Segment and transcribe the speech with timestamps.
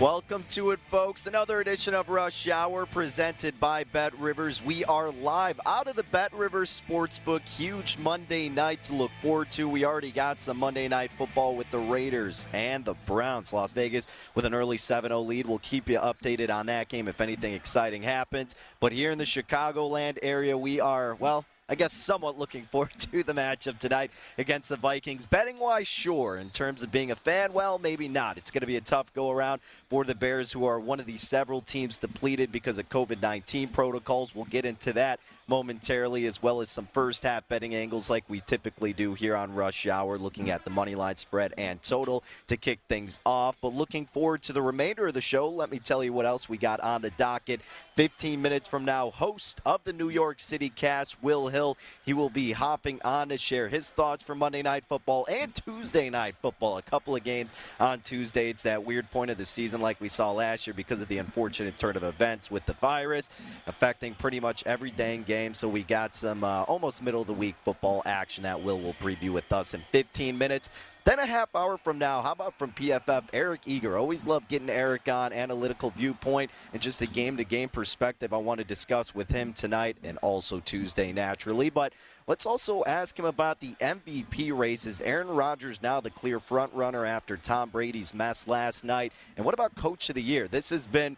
[0.00, 1.26] Welcome to it, folks.
[1.26, 4.62] Another edition of Rush Hour presented by Bet Rivers.
[4.62, 7.40] We are live out of the Bet Rivers Sportsbook.
[7.48, 9.66] Huge Monday night to look forward to.
[9.66, 13.54] We already got some Monday night football with the Raiders and the Browns.
[13.54, 15.46] Las Vegas with an early 7 0 lead.
[15.46, 18.54] We'll keep you updated on that game if anything exciting happens.
[18.80, 23.24] But here in the Chicagoland area, we are, well, I guess somewhat looking forward to
[23.24, 25.26] the matchup tonight against the Vikings.
[25.26, 26.36] Betting wise, sure.
[26.36, 28.38] In terms of being a fan, well, maybe not.
[28.38, 29.60] It's going to be a tough go around
[29.90, 33.68] for the Bears, who are one of these several teams depleted because of COVID 19
[33.68, 34.32] protocols.
[34.32, 35.18] We'll get into that
[35.48, 39.52] momentarily, as well as some first half betting angles like we typically do here on
[39.52, 43.56] Rush Hour, looking at the money line spread and total to kick things off.
[43.60, 46.48] But looking forward to the remainder of the show, let me tell you what else
[46.48, 47.60] we got on the docket.
[47.96, 51.78] 15 minutes from now, host of the New York City cast, Will Hill.
[52.04, 56.10] He will be hopping on to share his thoughts for Monday Night Football and Tuesday
[56.10, 56.76] Night Football.
[56.76, 58.50] A couple of games on Tuesday.
[58.50, 61.16] It's that weird point of the season like we saw last year because of the
[61.16, 63.30] unfortunate turn of events with the virus
[63.66, 65.54] affecting pretty much every dang game.
[65.54, 68.94] So we got some uh, almost middle of the week football action that Will will
[68.94, 70.68] preview with us in 15 minutes.
[71.06, 73.96] Then a half hour from now, how about from PFF, Eric Eager?
[73.96, 78.38] Always love getting Eric on, analytical viewpoint, and just a game to game perspective I
[78.38, 81.70] want to discuss with him tonight and also Tuesday naturally.
[81.70, 81.92] But
[82.26, 84.84] let's also ask him about the MVP race.
[84.84, 89.12] Is Aaron Rodgers now the clear front runner after Tom Brady's mess last night?
[89.36, 90.48] And what about Coach of the Year?
[90.48, 91.16] This has been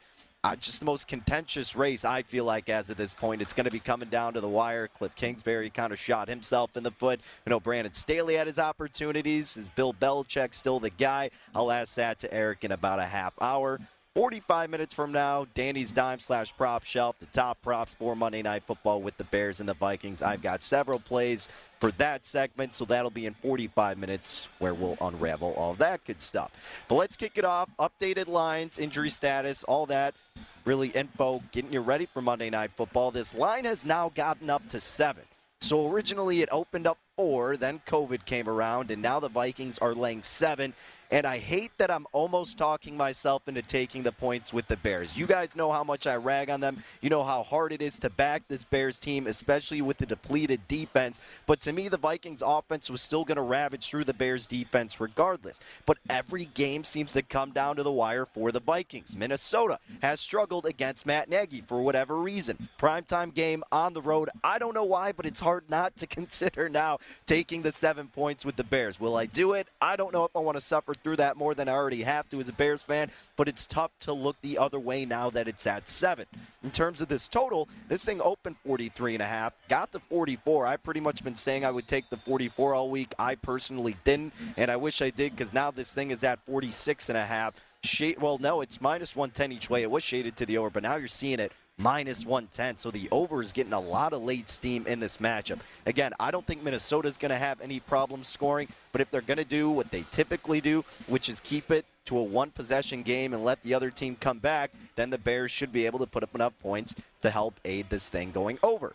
[0.48, 3.42] uh, just the most contentious race, I feel like, as of this point.
[3.42, 4.88] It's going to be coming down to the wire.
[4.88, 7.20] Cliff Kingsbury kind of shot himself in the foot.
[7.44, 9.58] You know, Brandon Staley had his opportunities.
[9.58, 11.30] Is Bill Belichick still the guy?
[11.54, 13.78] I'll ask that to Eric in about a half hour.
[14.18, 18.64] 45 minutes from now, Danny's Dime slash Prop Shelf, the top props for Monday Night
[18.64, 20.22] Football with the Bears and the Vikings.
[20.22, 21.48] I've got several plays
[21.78, 26.20] for that segment, so that'll be in 45 minutes where we'll unravel all that good
[26.20, 26.50] stuff.
[26.88, 27.70] But let's kick it off.
[27.78, 30.16] Updated lines, injury status, all that.
[30.64, 33.12] Really info, getting you ready for Monday Night Football.
[33.12, 35.22] This line has now gotten up to seven.
[35.60, 39.94] So originally it opened up four, then COVID came around, and now the Vikings are
[39.94, 40.72] laying seven.
[41.10, 45.16] And I hate that I'm almost talking myself into taking the points with the Bears.
[45.16, 46.78] You guys know how much I rag on them.
[47.00, 50.60] You know how hard it is to back this Bears team, especially with the depleted
[50.68, 51.18] defense.
[51.46, 55.00] But to me, the Vikings offense was still going to ravage through the Bears defense
[55.00, 55.60] regardless.
[55.86, 59.16] But every game seems to come down to the wire for the Vikings.
[59.16, 62.68] Minnesota has struggled against Matt Nagy for whatever reason.
[62.78, 64.28] Primetime game on the road.
[64.44, 68.44] I don't know why, but it's hard not to consider now taking the seven points
[68.44, 69.00] with the Bears.
[69.00, 69.68] Will I do it?
[69.80, 72.28] I don't know if I want to suffer through that more than I already have
[72.30, 75.48] to as a Bears fan, but it's tough to look the other way now that
[75.48, 76.26] it's at seven.
[76.62, 80.66] In terms of this total, this thing opened 43 and a half, got to 44.
[80.66, 83.14] I've pretty much been saying I would take the 44 all week.
[83.18, 87.08] I personally didn't, and I wish I did because now this thing is at 46
[87.08, 87.54] and a half.
[87.84, 89.82] Shade, well, no, it's minus 110 each way.
[89.82, 92.76] It was shaded to the over, but now you're seeing it minus 110.
[92.76, 95.60] So the over is getting a lot of late steam in this matchup.
[95.86, 99.38] Again, I don't think Minnesota's going to have any problems scoring, but if they're going
[99.38, 103.34] to do what they typically do, which is keep it to a one possession game
[103.34, 106.22] and let the other team come back, then the Bears should be able to put
[106.22, 108.94] up enough points to help aid this thing going over.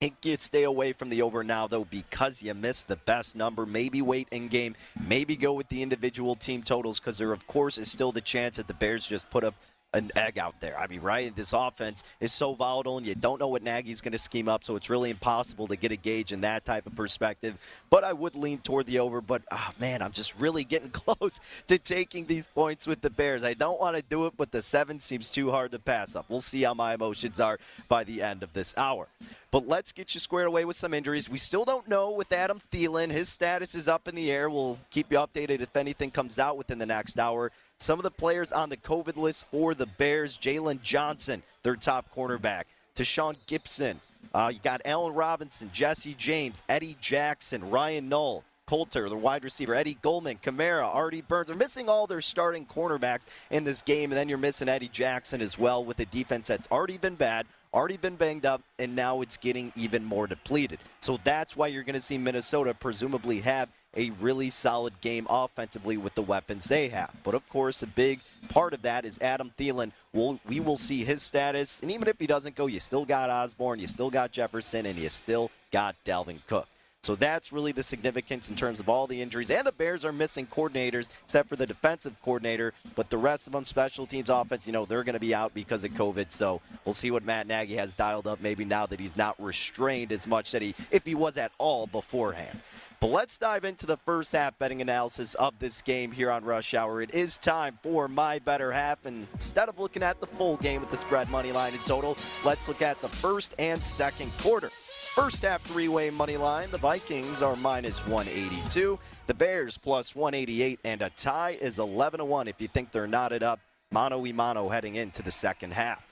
[0.00, 3.66] you stay away from the over now, though, because you missed the best number.
[3.66, 4.76] Maybe wait in game.
[5.08, 8.56] Maybe go with the individual team totals because there, of course, is still the chance
[8.56, 9.54] that the Bears just put up
[9.94, 10.78] an egg out there.
[10.78, 11.34] I mean, right?
[11.34, 14.64] This offense is so volatile, and you don't know what Nagy's going to scheme up,
[14.64, 17.56] so it's really impossible to get a gauge in that type of perspective.
[17.88, 19.20] But I would lean toward the over.
[19.22, 23.42] But oh, man, I'm just really getting close to taking these points with the Bears.
[23.42, 26.26] I don't want to do it, but the seven seems too hard to pass up.
[26.28, 27.58] We'll see how my emotions are
[27.88, 29.08] by the end of this hour.
[29.50, 31.30] But let's get you squared away with some injuries.
[31.30, 33.10] We still don't know with Adam Thielen.
[33.10, 34.50] His status is up in the air.
[34.50, 37.50] We'll keep you updated if anything comes out within the next hour.
[37.80, 42.06] Some of the players on the COVID list for the Bears Jaylon Johnson, their top
[42.14, 42.64] cornerback.
[42.96, 43.96] Tashaun Gipson.
[44.34, 49.76] Uh, you got Allen Robinson, Jesse James, Eddie Jackson, Ryan Nall, Coulter, the wide receiver,
[49.76, 51.46] Eddie Goldman, Kamara, Artie Burns.
[51.46, 55.40] They're missing all their starting cornerbacks in this game, and then you're missing Eddie Jackson
[55.40, 59.20] as well with a defense that's already been bad, already been banged up, and now
[59.20, 60.78] it's getting even more depleted.
[61.00, 65.96] So that's why you're going to see Minnesota presumably have a really solid game offensively
[65.96, 67.12] with the weapons they have.
[67.24, 69.92] But of course, a big part of that is Adam Thielen.
[70.12, 73.30] We'll, we will see his status, and even if he doesn't go, you still got
[73.30, 76.68] Osborn, you still got Jefferson, and you still got Dalvin Cook.
[77.08, 79.50] So that's really the significance in terms of all the injuries.
[79.50, 82.74] And the Bears are missing coordinators, except for the defensive coordinator.
[82.96, 85.54] But the rest of them, special teams, offense, you know, they're going to be out
[85.54, 86.30] because of COVID.
[86.32, 90.12] So we'll see what Matt Nagy has dialed up maybe now that he's not restrained
[90.12, 92.60] as much that he, if he was at all beforehand.
[93.00, 96.74] But let's dive into the first half betting analysis of this game here on Rush
[96.74, 97.00] Hour.
[97.00, 99.06] It is time for my better half.
[99.06, 102.18] And instead of looking at the full game with the spread money line in total,
[102.44, 104.68] let's look at the first and second quarter.
[105.18, 110.78] First half three way money line, the Vikings are minus 182, the Bears plus 188,
[110.84, 113.58] and a tie is 11 to 1 if you think they're knotted up
[113.90, 116.06] mano y mano heading into the second half.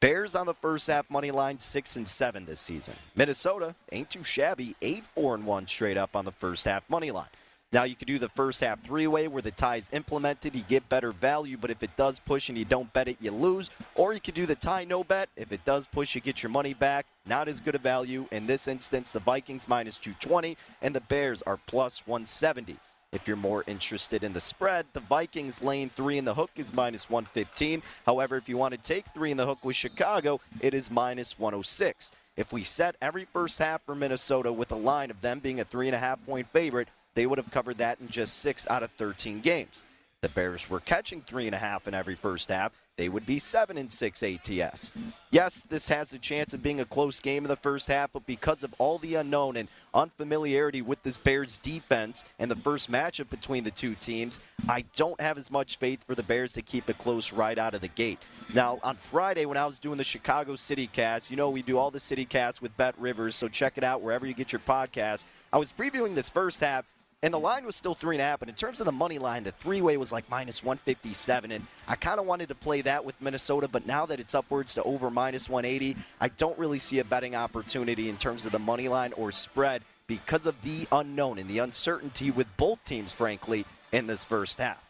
[0.00, 2.92] Bears on the first half money line six and seven this season.
[3.14, 7.10] Minnesota ain't too shabby, eight four and one straight up on the first half money
[7.10, 7.30] line.
[7.72, 10.88] Now you could do the first half three-way where the tie is implemented, you get
[10.88, 13.70] better value, but if it does push and you don't bet it, you lose.
[13.96, 15.28] Or you could do the tie no bet.
[15.36, 17.06] If it does push, you get your money back.
[17.26, 18.26] Not as good a value.
[18.30, 22.76] In this instance, the Vikings minus 220 and the Bears are plus 170.
[23.12, 26.72] If you're more interested in the spread, the Vikings lane three in the hook is
[26.72, 27.82] minus 115.
[28.04, 31.38] However, if you want to take three in the hook with Chicago, it is minus
[31.38, 32.12] 106.
[32.36, 35.64] If we set every first half for Minnesota with a line of them being a
[35.64, 38.84] three and a half point favorite, they would have covered that in just six out
[38.84, 39.84] of 13 games.
[40.20, 43.38] The Bears were catching three and a half in every first half they would be
[43.38, 44.90] 7 and 6 ATS.
[45.30, 48.24] Yes, this has a chance of being a close game in the first half, but
[48.26, 53.28] because of all the unknown and unfamiliarity with this Bears defense and the first matchup
[53.28, 56.88] between the two teams, I don't have as much faith for the Bears to keep
[56.88, 58.18] it close right out of the gate.
[58.54, 61.76] Now, on Friday when I was doing the Chicago City cast, you know we do
[61.76, 64.60] all the City casts with Bet Rivers, so check it out wherever you get your
[64.60, 65.26] podcast.
[65.52, 66.86] I was previewing this first half
[67.22, 68.38] and the line was still three and a half.
[68.38, 71.50] But in terms of the money line, the three way was like minus 157.
[71.50, 73.68] And I kind of wanted to play that with Minnesota.
[73.68, 77.34] But now that it's upwards to over minus 180, I don't really see a betting
[77.34, 81.58] opportunity in terms of the money line or spread because of the unknown and the
[81.58, 84.82] uncertainty with both teams, frankly, in this first half.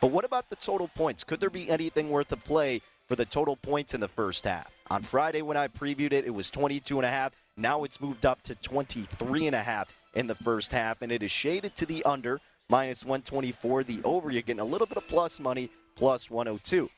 [0.00, 1.24] But what about the total points?
[1.24, 4.70] Could there be anything worth a play for the total points in the first half?
[4.90, 7.32] On Friday when I previewed it, it was 22 and a half.
[7.56, 11.22] Now it's moved up to 23 and a half in the first half, and it
[11.22, 13.84] is shaded to the under, minus 124.
[13.84, 16.88] The over, you're getting a little bit of plus money, plus 102.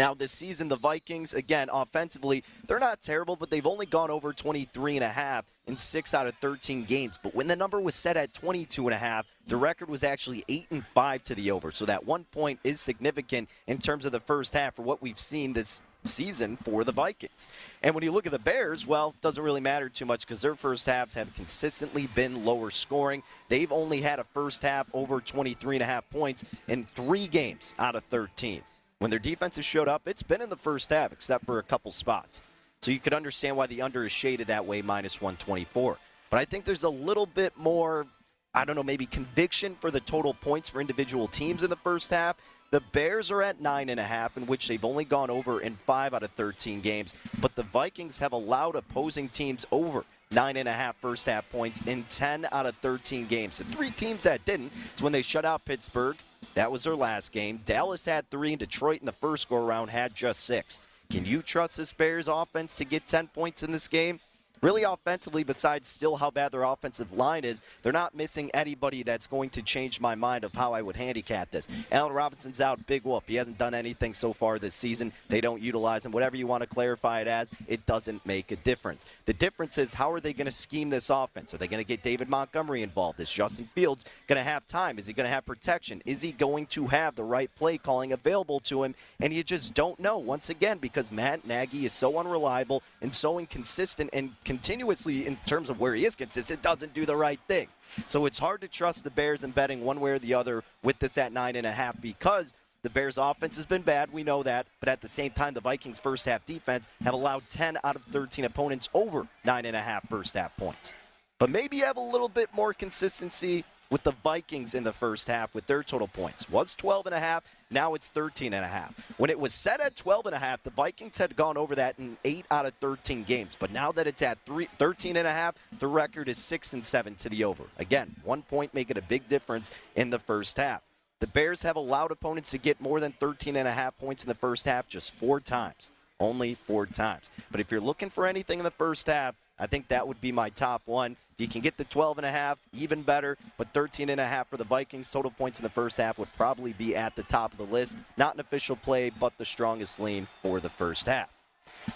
[0.00, 4.32] Now, this season, the Vikings, again, offensively, they're not terrible, but they've only gone over
[4.32, 7.18] 23 and a half in 6 out of 13 games.
[7.22, 10.42] But when the number was set at 22 and a half, the record was actually
[10.48, 11.70] 8 and 5 to the over.
[11.70, 15.18] So that one point is significant in terms of the first half for what we've
[15.18, 17.46] seen this season for the Vikings.
[17.82, 20.54] And when you look at the Bears, well, doesn't really matter too much because their
[20.54, 23.22] first halves have consistently been lower scoring.
[23.50, 27.74] They've only had a first half over 23 and a half points in 3 games
[27.78, 28.62] out of 13.
[29.00, 31.62] When their defense has showed up, it's been in the first half, except for a
[31.62, 32.42] couple spots.
[32.82, 35.96] So you could understand why the under is shaded that way, minus 124.
[36.28, 38.06] but I think there's a little bit more
[38.52, 42.10] I don't know, maybe conviction for the total points for individual teams in the first
[42.10, 42.36] half.
[42.72, 45.76] The Bears are at nine and a half, in which they've only gone over in
[45.86, 47.14] five out of 13 games.
[47.40, 51.82] But the Vikings have allowed opposing teams over nine and a half first half points
[51.86, 53.58] in 10 out of 13 games.
[53.58, 56.16] The three teams that didn't is when they shut out Pittsburgh.
[56.54, 57.60] That was their last game.
[57.64, 60.80] Dallas had three, and Detroit in the first go around had just six.
[61.10, 64.20] Can you trust this Bears offense to get 10 points in this game?
[64.62, 69.26] Really offensively, besides still how bad their offensive line is, they're not missing anybody that's
[69.26, 71.68] going to change my mind of how I would handicap this.
[71.90, 73.24] Allen Robinson's out, big whoop.
[73.26, 75.12] He hasn't done anything so far this season.
[75.28, 76.12] They don't utilize him.
[76.12, 79.06] Whatever you want to clarify it as, it doesn't make a difference.
[79.26, 81.54] The difference is how are they going to scheme this offense?
[81.54, 83.20] Are they going to get David Montgomery involved?
[83.20, 84.98] Is Justin Fields going to have time?
[84.98, 86.02] Is he going to have protection?
[86.04, 88.94] Is he going to have the right play calling available to him?
[89.20, 93.38] And you just don't know, once again, because Matt Nagy is so unreliable and so
[93.38, 97.68] inconsistent and continuously, in terms of where he is consistent, doesn't do the right thing.
[98.08, 100.98] So it's hard to trust the Bears in betting one way or the other with
[100.98, 102.52] this at nine and a half because
[102.82, 104.12] the Bears' offense has been bad.
[104.12, 104.66] We know that.
[104.80, 108.02] But at the same time, the Vikings' first half defense have allowed 10 out of
[108.06, 110.94] 13 opponents over nine and a half first half points.
[111.38, 115.52] But maybe have a little bit more consistency with the Vikings in the first half
[115.54, 116.48] with their total points.
[116.48, 118.94] Was 12 and a half, now it's 13 and a half.
[119.18, 121.98] When it was set at 12 and a half, the Vikings had gone over that
[121.98, 123.56] in 8 out of 13 games.
[123.58, 126.86] But now that it's at 3, 13 and a half, the record is 6 and
[126.86, 127.64] 7 to the over.
[127.78, 130.82] Again, 1 point making a big difference in the first half.
[131.18, 134.28] The Bears have allowed opponents to get more than 13 and a half points in
[134.28, 135.90] the first half just 4 times.
[136.18, 137.32] Only 4 times.
[137.50, 140.32] But if you're looking for anything in the first half, I think that would be
[140.32, 141.12] my top one.
[141.34, 143.36] If you can get the 12 and a half, even better.
[143.58, 145.10] But 13 and a half for the Vikings.
[145.10, 147.98] Total points in the first half would probably be at the top of the list.
[148.16, 151.28] Not an official play, but the strongest lean for the first half.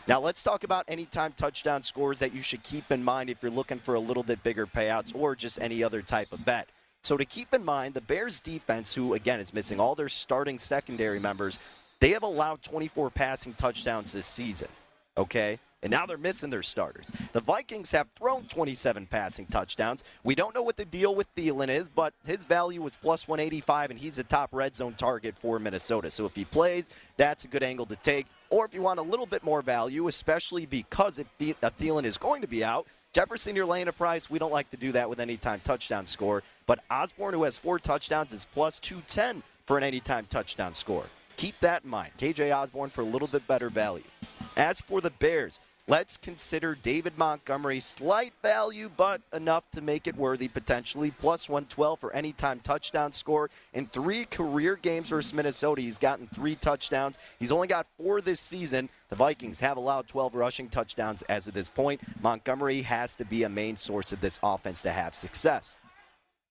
[0.06, 3.50] Now let's talk about anytime touchdown scores that you should keep in mind if you're
[3.50, 6.68] looking for a little bit bigger payouts or just any other type of bet.
[7.02, 10.58] So to keep in mind, the Bears defense, who again is missing all their starting
[10.58, 11.58] secondary members,
[12.00, 14.68] they have allowed 24 passing touchdowns this season.
[15.16, 15.58] Okay?
[15.84, 17.12] And now they're missing their starters.
[17.32, 20.02] The Vikings have thrown 27 passing touchdowns.
[20.24, 23.90] We don't know what the deal with Thielen is, but his value was plus 185,
[23.90, 26.10] and he's a top red zone target for Minnesota.
[26.10, 28.26] So if he plays, that's a good angle to take.
[28.50, 31.26] Or if you want a little bit more value, especially because if
[31.62, 34.28] uh, Thielen is going to be out, Jefferson, you're laying a price.
[34.28, 36.42] We don't like to do that with any time touchdown score.
[36.66, 41.04] But Osborn, who has four touchdowns, is plus 210 for an anytime touchdown score.
[41.36, 42.12] Keep that in mind.
[42.18, 44.04] KJ Osborn for a little bit better value.
[44.56, 47.78] As for the Bears, Let's consider David Montgomery.
[47.78, 51.10] Slight value, but enough to make it worthy potentially.
[51.10, 53.50] Plus 112 for anytime touchdown score.
[53.74, 57.18] In three career games versus Minnesota, he's gotten three touchdowns.
[57.38, 58.88] He's only got four this season.
[59.10, 62.00] The Vikings have allowed 12 rushing touchdowns as of this point.
[62.22, 65.76] Montgomery has to be a main source of this offense to have success.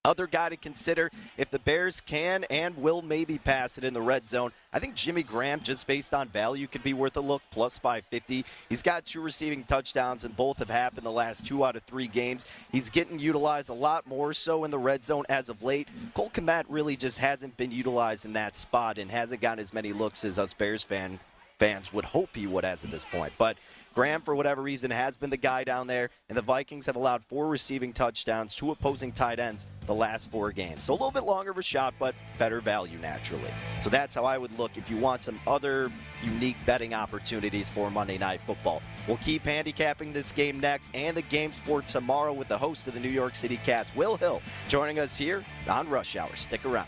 [0.05, 4.01] Other guy to consider if the Bears can and will maybe pass it in the
[4.01, 4.51] red zone.
[4.73, 8.43] I think Jimmy Graham, just based on value, could be worth a look, plus 550.
[8.67, 12.09] He's got two receiving touchdowns, and both have happened the last two out of three
[12.09, 12.45] games.
[12.69, 15.87] He's getting utilized a lot more so in the red zone as of late.
[16.13, 19.93] Cole Kmet really just hasn't been utilized in that spot and hasn't gotten as many
[19.93, 21.17] looks as us Bears fan
[21.59, 23.33] fans would hope he would as at this point.
[23.37, 23.57] But
[23.93, 27.23] Graham, for whatever reason, has been the guy down there, and the Vikings have allowed
[27.25, 30.83] four receiving touchdowns to opposing tight ends the last four games.
[30.83, 33.51] So a little bit longer of a shot, but better value naturally.
[33.81, 35.91] So that's how I would look if you want some other
[36.23, 38.81] unique betting opportunities for Monday Night Football.
[39.07, 42.93] We'll keep handicapping this game next and the games for tomorrow with the host of
[42.93, 46.35] the New York City Cast, Will Hill, joining us here on Rush Hour.
[46.35, 46.87] Stick around.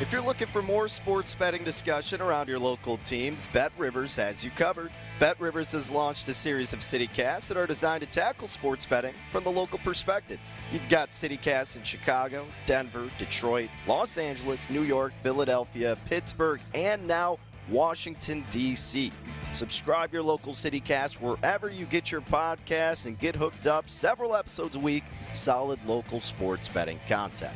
[0.00, 4.42] If you're looking for more sports betting discussion around your local teams, Bet Rivers has
[4.42, 4.90] you covered.
[5.18, 9.12] Bet Rivers has launched a series of CityCasts that are designed to tackle sports betting
[9.30, 10.40] from the local perspective.
[10.72, 17.38] You've got CityCasts in Chicago, Denver, Detroit, Los Angeles, New York, Philadelphia, Pittsburgh, and now
[17.68, 19.12] Washington, D.C.
[19.52, 24.76] Subscribe your local CityCast wherever you get your podcasts and get hooked up several episodes
[24.76, 27.52] a week, solid local sports betting content.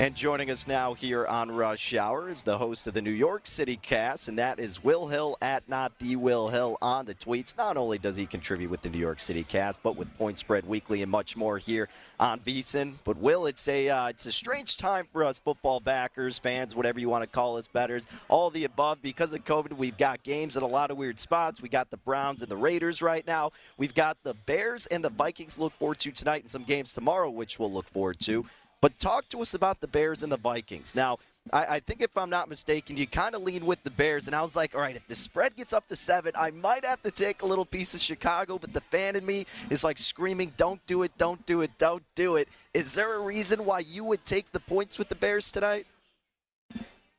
[0.00, 3.46] And joining us now here on Rush Hour is the host of the New York
[3.46, 7.56] City Cast, and that is Will Hill at Not the Will Hill on the tweets.
[7.56, 10.66] Not only does he contribute with the New York City Cast, but with Point Spread
[10.66, 12.94] Weekly and much more here on VSIN.
[13.04, 16.98] But Will, it's a uh, it's a strange time for us football backers, fans, whatever
[16.98, 19.00] you want to call us, betters, all the above.
[19.00, 21.62] Because of COVID, we've got games at a lot of weird spots.
[21.62, 23.52] We got the Browns and the Raiders right now.
[23.76, 27.30] We've got the Bears and the Vikings look forward to tonight, and some games tomorrow,
[27.30, 28.44] which we'll look forward to.
[28.84, 30.94] But talk to us about the Bears and the Vikings.
[30.94, 31.16] Now,
[31.50, 34.36] I, I think if I'm not mistaken, you kind of lean with the Bears, and
[34.36, 37.00] I was like, all right, if the spread gets up to seven, I might have
[37.04, 40.52] to take a little piece of Chicago, but the fan in me is like screaming,
[40.58, 42.46] don't do it, don't do it, don't do it.
[42.74, 45.86] Is there a reason why you would take the points with the Bears tonight?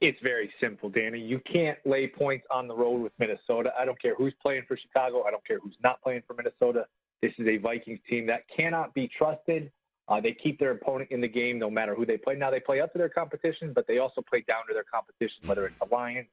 [0.02, 1.20] It's very simple, Danny.
[1.20, 3.74] You can't lay points on the road with Minnesota.
[3.76, 5.24] I don't care who's playing for Chicago.
[5.24, 6.86] I don't care who's not playing for Minnesota.
[7.24, 9.72] This is a Vikings team that cannot be trusted.
[10.08, 12.36] Uh, they keep their opponent in the game no matter who they play.
[12.36, 15.48] Now they play up to their competition, but they also play down to their competition,
[15.48, 16.28] whether it's the Lions.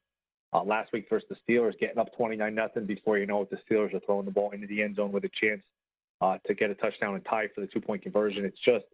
[0.54, 3.56] Uh, last week versus the Steelers, getting up 29 nothing before you know it, the
[3.56, 5.62] Steelers are throwing the ball into the end zone with a chance
[6.20, 8.44] uh, to get a touchdown and tie for the two point conversion.
[8.44, 8.84] It's just,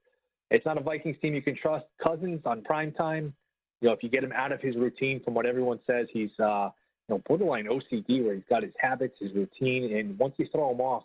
[0.52, 1.86] it's not a Vikings team you can trust.
[2.00, 3.34] Cousins on prime time,
[3.80, 6.30] you know, if you get him out of his routine, from what everyone says, he's
[6.38, 6.70] uh,
[7.08, 10.70] you know borderline OCD, where he's got his habits, his routine, and once you throw
[10.70, 11.04] him off,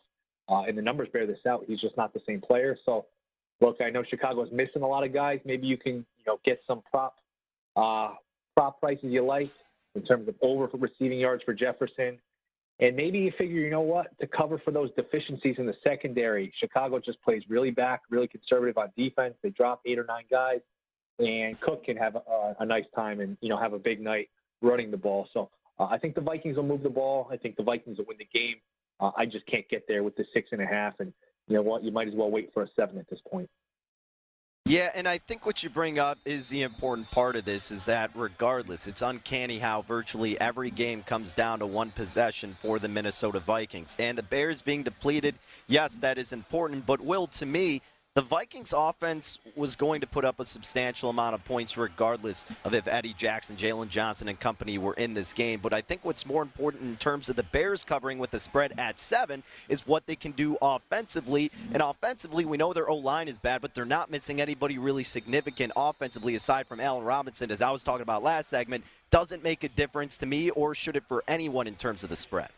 [0.49, 2.77] uh, and the numbers bear this out, he's just not the same player.
[2.85, 3.05] So
[3.63, 5.39] look, I know Chicago's missing a lot of guys.
[5.45, 7.15] Maybe you can, you know, get some prop
[7.75, 8.13] uh,
[8.55, 9.49] prop prices you like.
[9.95, 12.19] in terms of over for receiving yards for Jefferson.
[12.79, 16.51] And maybe you figure, you know what, to cover for those deficiencies in the secondary,
[16.59, 19.35] Chicago just plays really back, really conservative on defense.
[19.43, 20.59] They drop eight or nine guys,
[21.19, 24.29] and Cook can have a, a nice time and you know have a big night
[24.61, 25.27] running the ball.
[25.33, 25.49] So
[25.79, 27.29] uh, I think the Vikings will move the ball.
[27.31, 28.55] I think the Vikings will win the game.
[28.99, 31.13] Uh, I just can't get there with the six and a half, and
[31.47, 33.49] you know what, you might as well wait for a seven at this point.
[34.65, 37.83] Yeah, and I think what you bring up is the important part of this is
[37.83, 42.87] that regardless, it's uncanny how virtually every game comes down to one possession for the
[42.87, 43.93] Minnesota Vikings.
[43.99, 45.35] And the Bears being depleted,
[45.67, 47.81] yes, that is important, but Will, to me,
[48.15, 52.75] the Vikings offense was going to put up a substantial amount of points regardless of
[52.75, 55.59] if Eddie Jackson, Jaylon Johnson, and company were in this game.
[55.59, 58.73] But I think what's more important in terms of the Bears covering with the spread
[58.77, 61.51] at seven is what they can do offensively.
[61.73, 65.03] And offensively, we know their O line is bad, but they're not missing anybody really
[65.03, 68.83] significant offensively aside from Allen Robinson, as I was talking about last segment.
[69.09, 72.15] Doesn't make a difference to me, or should it for anyone in terms of the
[72.15, 72.49] spread?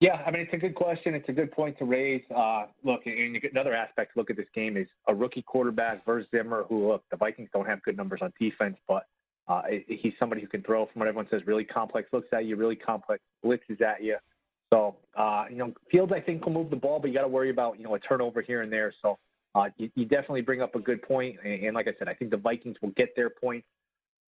[0.00, 1.14] Yeah, I mean, it's a good question.
[1.14, 2.22] It's a good point to raise.
[2.34, 6.26] Uh, look, and another aspect to look at this game is a rookie quarterback versus
[6.34, 9.04] Zimmer, who, look, the Vikings don't have good numbers on defense, but
[9.46, 12.56] uh, he's somebody who can throw, from what everyone says, really complex looks at you,
[12.56, 14.16] really complex blitzes at you.
[14.72, 17.28] So, uh, you know, Fields, I think, will move the ball, but you got to
[17.28, 18.94] worry about, you know, a turnover here and there.
[19.02, 19.18] So
[19.54, 21.36] uh, you, you, definitely bring up a good point.
[21.44, 23.66] And, and like I said, I think the Vikings will get their points.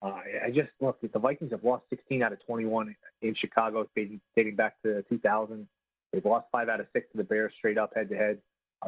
[0.01, 0.99] Uh, I just look.
[1.01, 5.67] The Vikings have lost 16 out of 21 in Chicago, dating back to 2000.
[6.11, 8.37] They've lost five out of six to the Bears straight up head to head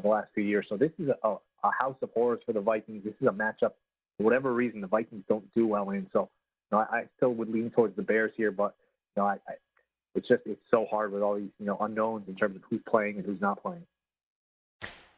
[0.02, 0.66] the last few years.
[0.70, 1.28] So this is a,
[1.64, 3.04] a, house of horrors for the Vikings.
[3.04, 3.74] This is a matchup
[4.18, 6.08] for whatever reason the Vikings don't do well in.
[6.14, 6.30] So
[6.72, 8.76] you know, I, I still would lean towards the Bears here, but
[9.16, 9.54] you know, I, I,
[10.16, 12.82] it's just it's so hard with all these you know unknowns in terms of who's
[12.88, 13.84] playing and who's not playing.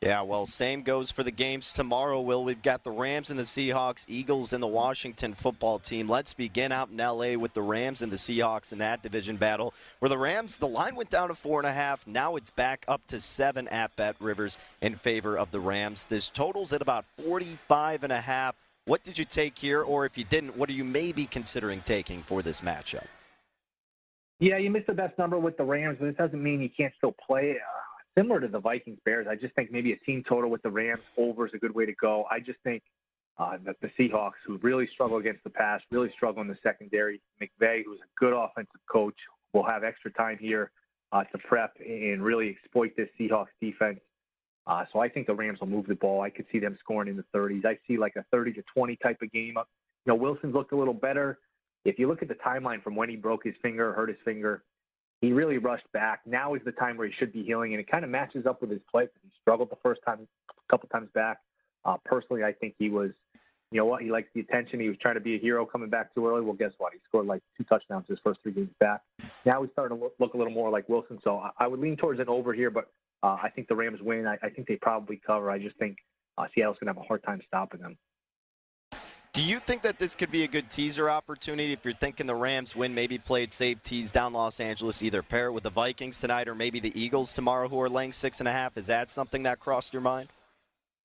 [0.01, 2.45] Yeah, well, same goes for the games tomorrow, Will.
[2.45, 6.07] We've got the Rams and the Seahawks, Eagles and the Washington football team.
[6.07, 7.35] Let's begin out in L.A.
[7.35, 10.95] with the Rams and the Seahawks in that division battle, where the Rams, the line
[10.95, 12.07] went down to four and a half.
[12.07, 16.05] Now it's back up to seven at Bet Rivers in favor of the Rams.
[16.05, 18.55] This totals at about 45 and a half.
[18.85, 22.23] What did you take here, or if you didn't, what are you maybe considering taking
[22.23, 23.05] for this matchup?
[24.39, 26.93] Yeah, you missed the best number with the Rams, but it doesn't mean you can't
[26.97, 27.57] still play.
[27.57, 27.79] Uh,
[28.19, 29.27] similar to the Vikings Bears.
[29.29, 31.86] I just think maybe a team total with the Rams over is a good way
[31.86, 32.25] to go.
[32.29, 32.84] I just think
[33.38, 37.21] uh, that the Seahawks, who really struggle against the pass, really struggle in the secondary.
[37.41, 39.15] McVay, who's a good offensive coach,
[39.53, 40.71] will have extra time here
[41.13, 43.99] uh, to prep and really exploit this Seahawks defense.
[44.67, 46.21] Uh, so I think the Rams will move the ball.
[46.21, 47.65] I could see them scoring in the 30s.
[47.65, 49.53] I see like a 30 to 20 type of game.
[49.55, 49.63] You
[50.05, 51.39] know, Wilson's looked a little better.
[51.86, 54.63] If you look at the timeline from when he broke his finger, hurt his finger,
[55.21, 56.21] he really rushed back.
[56.25, 58.62] Now is the time where he should be healing, and it kind of matches up
[58.62, 59.08] with his play.
[59.21, 61.39] He struggled the first time, a couple times back.
[61.86, 63.12] Uh, personally, I think he was,
[63.71, 64.79] you know what, he likes the attention.
[64.79, 66.41] He was trying to be a hero coming back too early.
[66.41, 66.93] Well, guess what?
[66.93, 69.01] He scored like two touchdowns his first three games back.
[69.45, 71.19] Now he's starting to look, look a little more like Wilson.
[71.23, 72.89] So I, I would lean towards an over here, but
[73.23, 74.25] uh, I think the Rams win.
[74.25, 75.51] I, I think they probably cover.
[75.51, 75.97] I just think
[76.38, 77.97] uh, Seattle's going to have a hard time stopping them.
[79.39, 82.36] Do you think that this could be a good teaser opportunity if you're thinking the
[82.36, 86.17] Rams win, maybe played safe tease down Los Angeles, either pair it with the Vikings
[86.17, 88.75] tonight or maybe the Eagles tomorrow who are laying six and a half?
[88.75, 90.28] Is that something that crossed your mind?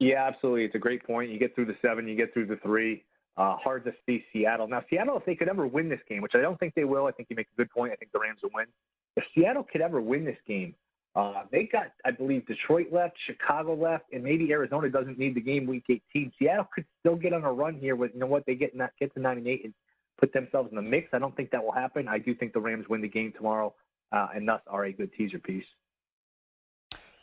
[0.01, 0.64] Yeah, absolutely.
[0.64, 1.31] It's a great point.
[1.31, 3.05] You get through the seven, you get through the three.
[3.37, 4.66] Uh, hard to see Seattle.
[4.66, 7.07] Now, Seattle, if they could ever win this game, which I don't think they will,
[7.07, 7.92] I think you make a good point.
[7.92, 8.66] I think the Rams will win.
[9.14, 10.75] If Seattle could ever win this game,
[11.16, 15.40] uh, they got, I believe, Detroit left, Chicago left, and maybe Arizona doesn't need the
[15.40, 16.33] game week 18.
[16.38, 18.90] Seattle could still get on a run here with, you know what, they get, not,
[18.98, 19.74] get to 9 and 8 and
[20.18, 21.09] put themselves in the mix.
[21.12, 22.09] I don't think that will happen.
[22.09, 23.74] I do think the Rams win the game tomorrow
[24.11, 25.64] uh, and thus are a good teaser piece.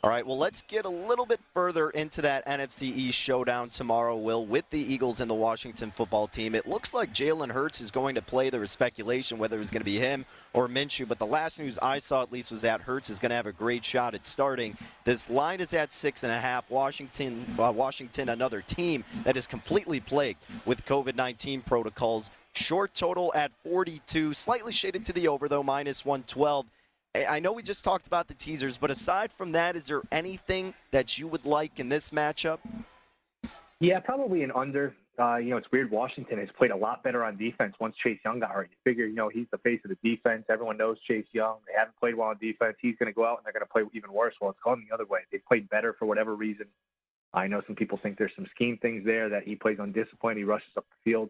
[0.04, 4.16] All right, well, let's get a little bit further into that NFC East showdown tomorrow,
[4.16, 6.56] Will, with the Eagles and the Washington football team.
[6.56, 8.50] It looks like Jalen Hurts is going to play.
[8.50, 11.60] There was speculation whether it was going to be him or Minshew, but the last
[11.60, 14.16] news I saw at least was that Hurts is going to have a great shot
[14.16, 14.76] at starting.
[15.04, 16.68] This line is at six and a half.
[16.68, 22.32] Washington, uh, Washington, another team that is completely plagued with COVID-19 protocols.
[22.54, 26.66] Short total at 42, slightly shaded to the over, though, minus 112.
[27.14, 30.72] I know we just talked about the teasers, but aside from that, is there anything
[30.92, 32.58] that you would like in this matchup?
[33.80, 34.94] Yeah, probably an under.
[35.18, 35.90] Uh, you know, it's weird.
[35.90, 38.70] Washington has played a lot better on defense once Chase Young got hurt.
[38.70, 40.44] You figure, you know, he's the face of the defense.
[40.48, 41.56] Everyone knows Chase Young.
[41.66, 42.76] They haven't played well on defense.
[42.80, 44.34] He's going to go out and they're going to play even worse.
[44.40, 45.20] Well, it's gone the other way.
[45.30, 46.66] They've played better for whatever reason.
[47.34, 50.38] I know some people think there's some scheme things there that he plays undisciplined.
[50.38, 51.28] He rushes up the field.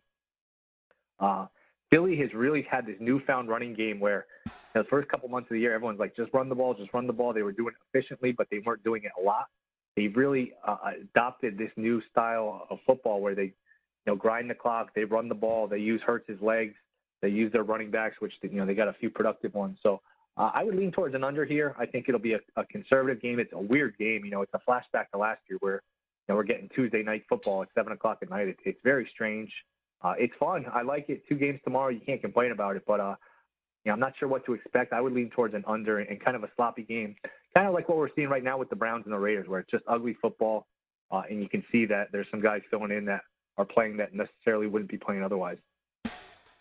[1.18, 1.46] Uh,
[1.92, 5.50] Philly has really had this newfound running game where you know, the first couple months
[5.50, 7.34] of the year, everyone's like, just run the ball, just run the ball.
[7.34, 9.46] They were doing it efficiently, but they weren't doing it a lot.
[9.94, 13.52] They've really uh, adopted this new style of football where they you
[14.06, 14.94] know, grind the clock.
[14.94, 15.68] They run the ball.
[15.68, 16.74] They use Hurts's legs.
[17.20, 19.78] They use their running backs, which you know they got a few productive ones.
[19.82, 20.00] So
[20.38, 21.74] uh, I would lean towards an under here.
[21.78, 23.38] I think it'll be a, a conservative game.
[23.38, 24.24] It's a weird game.
[24.24, 25.80] You know, it's a flashback to last year where you
[26.30, 28.48] know we're getting Tuesday night football at seven o'clock at night.
[28.48, 29.52] It, it's very strange.
[30.02, 30.66] Uh, it's fun.
[30.72, 31.22] I like it.
[31.28, 31.90] Two games tomorrow.
[31.90, 32.82] You can't complain about it.
[32.86, 33.14] But uh,
[33.84, 34.92] you know, I'm not sure what to expect.
[34.92, 37.16] I would lean towards an under and kind of a sloppy game,
[37.54, 39.60] kind of like what we're seeing right now with the Browns and the Raiders, where
[39.60, 40.66] it's just ugly football,
[41.10, 43.22] uh, and you can see that there's some guys filling in that
[43.58, 45.58] are playing that necessarily wouldn't be playing otherwise.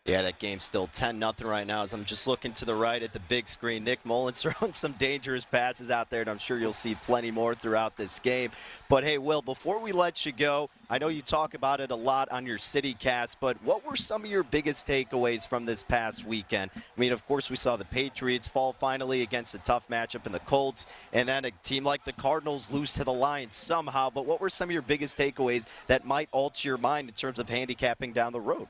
[0.04, 3.04] Yeah, that game's still 10 nothing right now as I'm just looking to the right
[3.04, 3.84] at the big screen.
[3.84, 7.54] Nick Mullens throwing some dangerous passes out there, and I'm sure you'll see plenty more
[7.54, 8.50] throughout this game.
[8.90, 11.96] But hey, Will, before we let you go, I know you talk about it a
[11.96, 15.84] lot on your city cast, but what were some of your biggest takeaways from this
[15.84, 16.72] past weekend?
[16.76, 20.32] I mean, of course, we saw the Patriots fall finally against a tough matchup in
[20.32, 24.10] the Colts, and then a team like the Cardinals lose to the Lions somehow.
[24.10, 27.38] But what were some of your biggest takeaways that might alter your mind in terms
[27.38, 28.68] of handicapping down the road?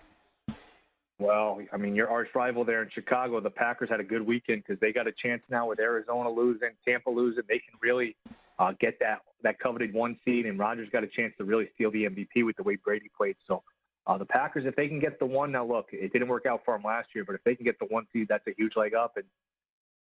[1.21, 4.63] Well, I mean, your arch rival there in Chicago, the Packers had a good weekend
[4.65, 7.43] because they got a chance now with Arizona losing, Tampa losing.
[7.47, 8.15] They can really
[8.57, 11.91] uh, get that that coveted one seed, and Rodgers got a chance to really steal
[11.91, 13.35] the MVP with the way Brady played.
[13.47, 13.61] So
[14.07, 16.63] uh, the Packers, if they can get the one, now look, it didn't work out
[16.65, 18.75] for them last year, but if they can get the one seed, that's a huge
[18.75, 19.15] leg up.
[19.15, 19.25] And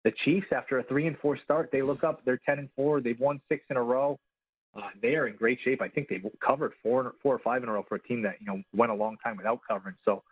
[0.04, 2.24] the Chiefs, after a three and four start, they look up.
[2.24, 3.02] They're ten and four.
[3.02, 4.18] They've won six in a row.
[4.74, 5.82] Uh, they are in great shape.
[5.82, 8.36] I think they've covered four, four or five in a row for a team that
[8.40, 9.96] you know went a long time without covering.
[10.06, 10.22] So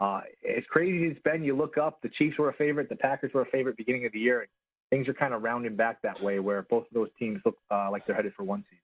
[0.00, 2.96] uh, as crazy as it's been, you look up, the Chiefs were a favorite, the
[2.96, 4.40] Packers were a favorite beginning of the year.
[4.40, 4.48] And
[4.90, 7.90] things are kind of rounding back that way where both of those teams look uh,
[7.90, 8.78] like they're headed for one seed.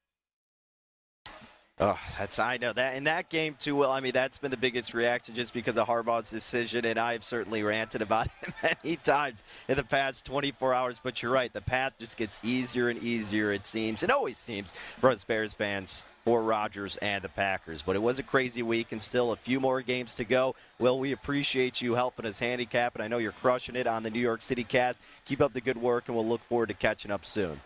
[1.80, 3.74] Oh, that's I know that in that game too.
[3.74, 7.24] Well, I mean that's been the biggest reaction just because of Harbaugh's decision, and I've
[7.24, 11.00] certainly ranted about it many times in the past 24 hours.
[11.02, 13.52] But you're right, the path just gets easier and easier.
[13.52, 17.82] It seems, and always seems for us Bears fans for Rodgers and the Packers.
[17.82, 20.54] But it was a crazy week and still a few more games to go.
[20.78, 24.10] Well, we appreciate you helping us handicap, and I know you're crushing it on the
[24.10, 25.00] New York City Cast.
[25.24, 27.60] Keep up the good work, and we'll look forward to catching up soon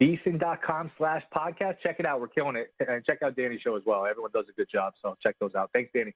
[0.00, 1.76] VSiN.com slash podcast.
[1.82, 2.20] Check it out.
[2.20, 2.72] We're killing it.
[2.86, 4.06] And check out Danny's show as well.
[4.06, 4.94] Everyone does a good job.
[5.02, 5.70] So check those out.
[5.74, 6.14] Thanks, Danny.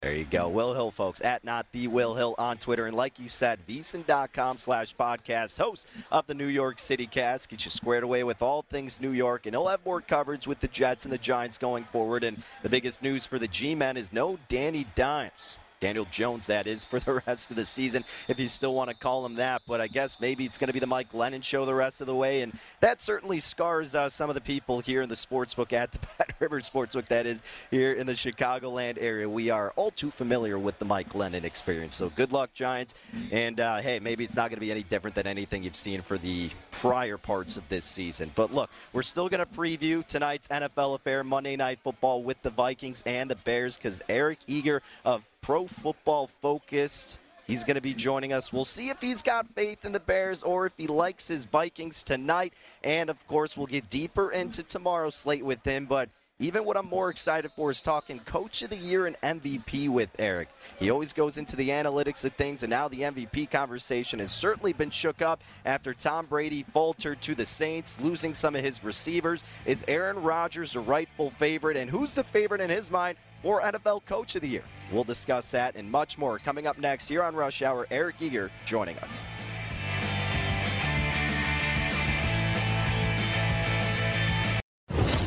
[0.00, 0.48] There you go.
[0.48, 2.86] Will Hill, folks, at not the Will Hill on Twitter.
[2.86, 7.48] And like he said, VSiN.com slash podcast, host of the New York City cast.
[7.48, 9.46] Get you squared away with all things New York.
[9.46, 12.22] And he'll have more coverage with the Jets and the Giants going forward.
[12.22, 15.58] And the biggest news for the G Men is no Danny Dimes.
[15.80, 18.96] Daniel Jones, that is, for the rest of the season, if you still want to
[18.96, 19.62] call him that.
[19.66, 22.06] But I guess maybe it's going to be the Mike Glennon show the rest of
[22.06, 22.42] the way.
[22.42, 25.98] And that certainly scars uh, some of the people here in the sportsbook at the
[26.18, 29.28] Bet River Sportsbook, that is, here in the Chicagoland area.
[29.28, 31.96] We are all too familiar with the Mike Glennon experience.
[31.96, 32.94] So good luck, Giants.
[33.30, 36.02] And uh, hey, maybe it's not going to be any different than anything you've seen
[36.02, 38.30] for the prior parts of this season.
[38.34, 42.50] But look, we're still going to preview tonight's NFL affair, Monday Night Football with the
[42.50, 47.18] Vikings and the Bears, because Eric Eager of Pro Football Focused.
[47.46, 48.52] He's going to be joining us.
[48.52, 52.02] We'll see if he's got faith in the Bears or if he likes his Vikings
[52.02, 52.52] tonight.
[52.84, 55.86] And of course, we'll get deeper into tomorrow's slate with him.
[55.86, 59.88] But even what I'm more excited for is talking Coach of the Year and MVP
[59.88, 60.48] with Eric.
[60.78, 64.72] He always goes into the analytics of things, and now the MVP conversation has certainly
[64.72, 69.42] been shook up after Tom Brady faltered to the Saints, losing some of his receivers.
[69.66, 74.04] Is Aaron Rodgers the rightful favorite, and who's the favorite in his mind for NFL
[74.04, 74.64] Coach of the Year?
[74.92, 77.86] We'll discuss that and much more coming up next here on Rush Hour.
[77.90, 79.22] Eric Eager joining us.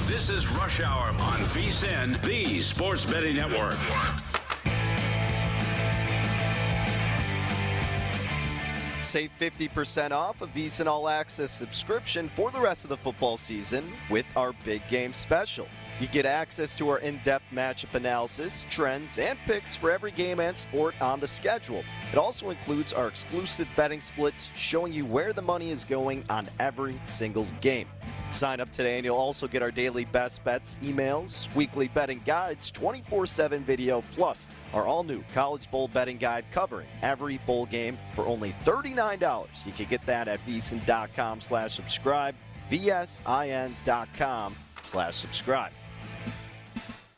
[0.08, 3.76] This is Rush Hour on VSIN, the Sports Betting Network.
[9.02, 13.84] Save 50% off a VSIN All Access subscription for the rest of the football season
[14.10, 15.67] with our big game special.
[16.02, 20.40] You get access to our in depth matchup analysis, trends, and picks for every game
[20.40, 21.84] and sport on the schedule.
[22.12, 26.48] It also includes our exclusive betting splits showing you where the money is going on
[26.60, 27.88] every single game.
[28.32, 32.72] Sign up today and you'll also get our daily best bets emails, weekly betting guides,
[32.72, 37.96] 24 7 video, plus our all new college bowl betting guide covering every bowl game
[38.16, 39.68] for only $39.
[39.68, 42.34] You can get that at vsin.com slash subscribe,
[42.72, 45.72] vsin.com slash subscribe.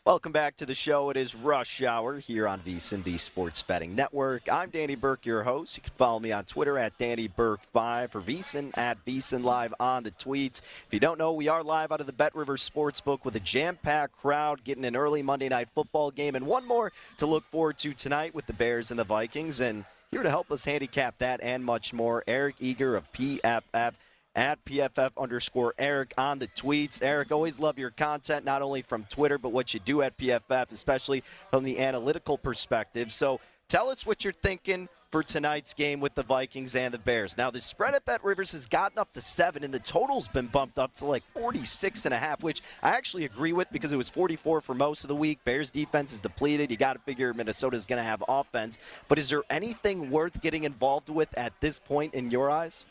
[0.05, 1.11] Welcome back to the show.
[1.11, 4.51] It is Rush Hour here on VSIN, the Sports Betting Network.
[4.51, 5.77] I'm Danny Burke, your host.
[5.77, 10.03] You can follow me on Twitter at Danny Burke5 for VSIN at VSIN Live on
[10.03, 10.59] the tweets.
[10.59, 13.39] If you don't know, we are live out of the Bet River Sportsbook with a
[13.39, 17.77] jam-packed crowd getting an early Monday night football game and one more to look forward
[17.77, 19.61] to tonight with the Bears and the Vikings.
[19.61, 23.93] And here to help us handicap that and much more, Eric Eager of PFF.
[24.35, 27.01] At PFF underscore Eric on the tweets.
[27.01, 30.71] Eric, always love your content, not only from Twitter, but what you do at PFF,
[30.71, 33.11] especially from the analytical perspective.
[33.11, 37.37] So tell us what you're thinking for tonight's game with the Vikings and the Bears.
[37.37, 40.47] Now, the spread at Bet Rivers has gotten up to seven, and the total's been
[40.47, 43.95] bumped up to like 46 and a half, which I actually agree with because it
[43.95, 45.37] was 44 for most of the week.
[45.45, 46.71] Bears defense is depleted.
[46.71, 48.79] You got to figure Minnesota's going to have offense.
[49.07, 52.87] But is there anything worth getting involved with at this point in your eyes?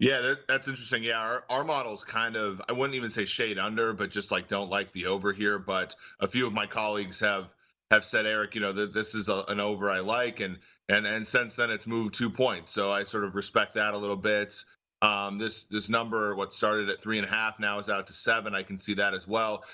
[0.00, 1.02] Yeah, that, that's interesting.
[1.02, 4.48] Yeah, our, our model's kind of, I wouldn't even say shade under, but just like
[4.48, 5.58] don't like the over here.
[5.58, 7.48] But a few of my colleagues have
[7.90, 10.40] have said, Eric, you know, that this is a, an over I like.
[10.40, 10.58] And,
[10.90, 12.70] and, and since then it's moved two points.
[12.70, 14.54] So I sort of respect that a little bit.
[15.00, 18.12] Um, this, this number, what started at three and a half now is out to
[18.12, 18.54] seven.
[18.54, 19.64] I can see that as well.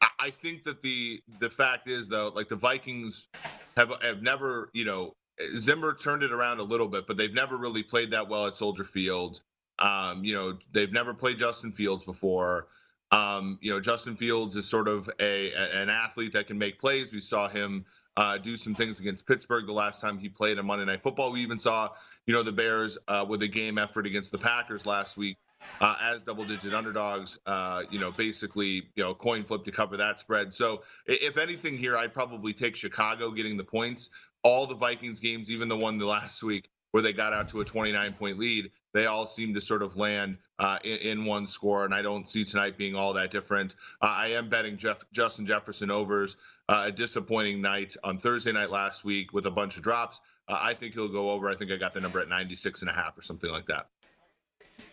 [0.00, 3.28] I, I think that the, the fact is though, like the Vikings
[3.76, 5.12] have, have never, you know,
[5.56, 8.56] Zimmer turned it around a little bit, but they've never really played that well at
[8.56, 9.40] Soldier Field.
[9.78, 12.68] Um, you know, they've never played Justin Fields before.
[13.10, 17.12] Um, you know, Justin Fields is sort of a, an athlete that can make plays.
[17.12, 17.86] We saw him
[18.16, 21.32] uh, do some things against Pittsburgh the last time he played on Monday Night Football.
[21.32, 21.90] We even saw,
[22.26, 25.36] you know, the Bears uh, with a game effort against the Packers last week
[25.80, 27.38] uh, as double-digit underdogs.
[27.46, 30.52] Uh, you know, basically, you know, coin flip to cover that spread.
[30.52, 34.10] So, if anything here, I'd probably take Chicago getting the points.
[34.42, 37.60] All the Vikings games, even the one the last week where they got out to
[37.60, 41.84] a 29-point lead, they all seem to sort of land uh, in, in, one score,
[41.84, 43.76] and I don't see tonight being all that different.
[44.00, 46.36] Uh, I am betting Jeff, Justin Jefferson overs.
[46.70, 50.20] Uh, a disappointing night on Thursday night last week with a bunch of drops.
[50.48, 51.48] Uh, I think he'll go over.
[51.48, 53.86] I think I got the number at 96 and a half or something like that.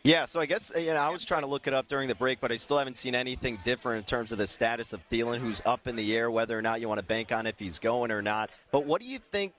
[0.03, 2.15] Yeah, so I guess you know I was trying to look it up during the
[2.15, 5.39] break, but I still haven't seen anything different in terms of the status of Thielen,
[5.39, 7.79] who's up in the air, whether or not you want to bank on if he's
[7.79, 8.51] going or not.
[8.71, 9.53] But what do you think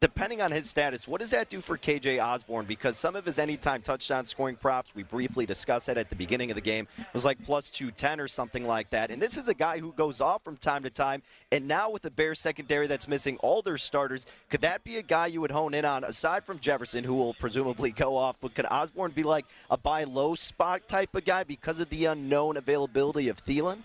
[0.00, 2.64] depending on his status, what does that do for KJ Osborn?
[2.64, 6.50] Because some of his anytime touchdown scoring props, we briefly discussed that at the beginning
[6.50, 9.10] of the game, was like plus 210 or something like that.
[9.10, 11.22] And this is a guy who goes off from time to time.
[11.52, 15.02] And now with the Bears secondary that's missing all their starters, could that be a
[15.02, 18.38] guy you would hone in on aside from Jefferson, who will presumably go off?
[18.40, 22.06] But could Osborn be like a buy low spot type of guy because of the
[22.06, 23.78] unknown availability of Thielen?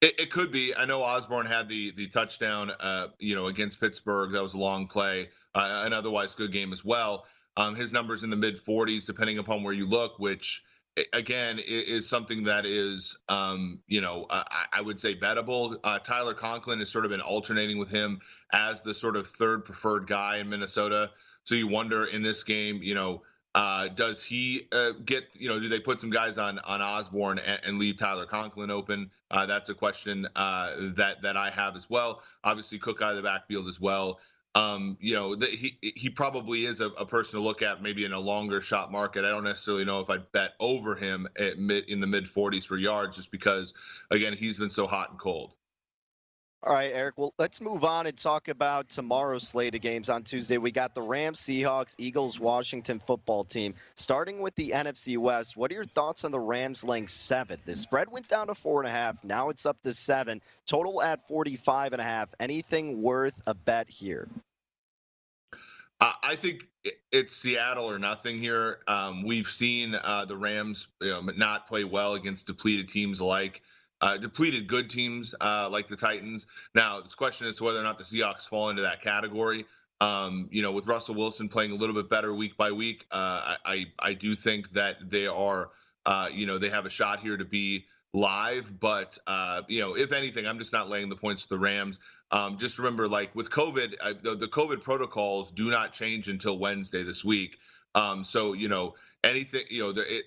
[0.00, 0.74] It, it, could be.
[0.74, 4.32] I know Osborn had the the touchdown, uh, you know, against Pittsburgh.
[4.32, 7.26] That was a long play, uh, an otherwise good game as well.
[7.56, 10.62] Um, his numbers in the mid 40s, depending upon where you look, which
[11.12, 15.76] again is something that is, um, you know, I, I, would say bettable.
[15.84, 18.20] Uh, Tyler Conklin has sort of been alternating with him
[18.52, 21.10] as the sort of third preferred guy in Minnesota.
[21.44, 23.22] So you wonder in this game, you know,
[23.54, 27.38] uh, does he uh, get, you know, do they put some guys on on Osborn
[27.38, 29.10] and, and leave Tyler Conklin open?
[29.30, 32.22] Uh, that's a question uh, that that I have as well.
[32.42, 34.18] Obviously, Cook out of the backfield as well.
[34.56, 38.04] Um, you know, the, he he probably is a, a, person to look at maybe
[38.04, 39.24] in a longer shot market.
[39.24, 42.66] I don't necessarily know if I'd bet over him at mid in the mid 40s
[42.66, 43.74] for yards, just because
[44.10, 45.54] again he's been so hot and cold.
[46.62, 47.14] All right, Eric.
[47.16, 50.58] Well, let's move on and talk about tomorrow's slate of games on Tuesday.
[50.58, 53.74] We got the Rams, Seahawks, Eagles, Washington football team.
[53.94, 57.58] Starting with the NFC West, what are your thoughts on the Rams laying seven?
[57.64, 59.24] The spread went down to four and a half.
[59.24, 60.42] Now it's up to seven.
[60.66, 62.28] Total at 45 and a half.
[62.38, 64.28] Anything worth a bet here?
[66.02, 66.66] I think
[67.12, 68.80] it's Seattle or nothing here.
[68.86, 73.62] Um, we've seen uh, the Rams you know, not play well against depleted teams alike
[74.00, 76.46] uh, depleted good teams uh, like the Titans.
[76.74, 79.66] Now, this question is to whether or not the Seahawks fall into that category.
[80.00, 83.56] Um, you know, with Russell Wilson playing a little bit better week by week, uh,
[83.64, 85.70] I I do think that they are,
[86.06, 87.84] uh, you know, they have a shot here to be
[88.14, 88.80] live.
[88.80, 92.00] But uh, you know, if anything, I'm just not laying the points to the Rams.
[92.30, 96.58] Um, just remember, like with COVID, I, the, the, COVID protocols do not change until
[96.58, 97.58] Wednesday this week.
[97.94, 100.24] Um, so you know, anything, you know, the, it,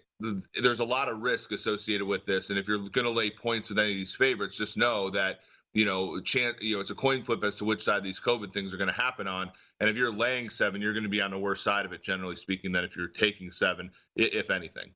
[0.62, 2.49] there's a lot of risk associated with this.
[2.49, 5.39] And if you're going to lay points with any of these favorites, just know that
[5.73, 8.53] you know, chance, you know, it's a coin flip as to which side these COVID
[8.53, 9.51] things are going to happen on.
[9.79, 12.03] And if you're laying seven, you're going to be on the worst side of it,
[12.03, 14.93] generally speaking, than if you're taking seven, if anything.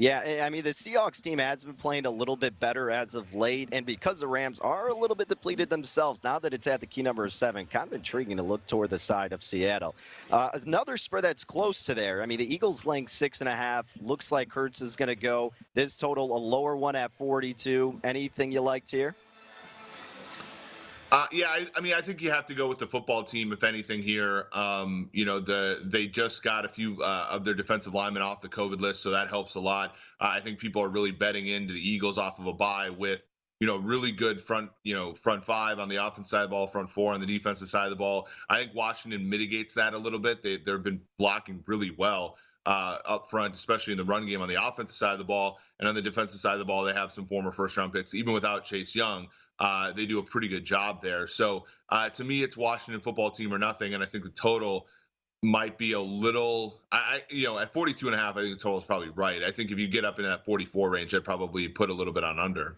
[0.00, 3.34] Yeah, I mean, the Seahawks team has been playing a little bit better as of
[3.34, 6.80] late, and because the Rams are a little bit depleted themselves, now that it's at
[6.80, 9.94] the key number of seven, kind of intriguing to look toward the side of Seattle.
[10.30, 12.22] Uh, another spread that's close to there.
[12.22, 13.88] I mean, the Eagles length six and a half.
[14.00, 15.52] Looks like Hurts is going to go.
[15.74, 18.00] This total, a lower one at 42.
[18.02, 19.14] Anything you liked here?
[21.12, 23.52] Uh, yeah, I, I, mean, I think you have to go with the football team,
[23.52, 24.00] if anything.
[24.02, 28.22] Here, um, you know, the they just got a few uh, of their defensive linemen
[28.22, 29.96] off the COVID list, so that helps a lot.
[30.20, 33.24] Uh, I think people are really betting into the Eagles off of a bye with
[33.58, 36.54] you know really good front, you know, front five on the offense side of the
[36.54, 38.28] ball, front four on the defensive side of the ball.
[38.48, 40.42] I think Washington mitigates that a little bit.
[40.42, 42.36] They they've been blocking really well.
[42.66, 45.58] uh, up front, especially in the run game on the offensive side of the ball.
[45.78, 48.14] And on the defensive side of the ball, they have some former first round picks,
[48.14, 49.28] even without Chase Young.
[49.60, 51.26] Uh, they do a pretty good job there.
[51.26, 53.94] So uh, to me, it's Washington football team or nothing.
[53.94, 54.86] And I think the total
[55.42, 58.62] might be a little, I, you know, at 42 and a half, I think the
[58.62, 59.42] total is probably right.
[59.42, 62.12] I think if you get up in that 44 range, I'd probably put a little
[62.12, 62.76] bit on under.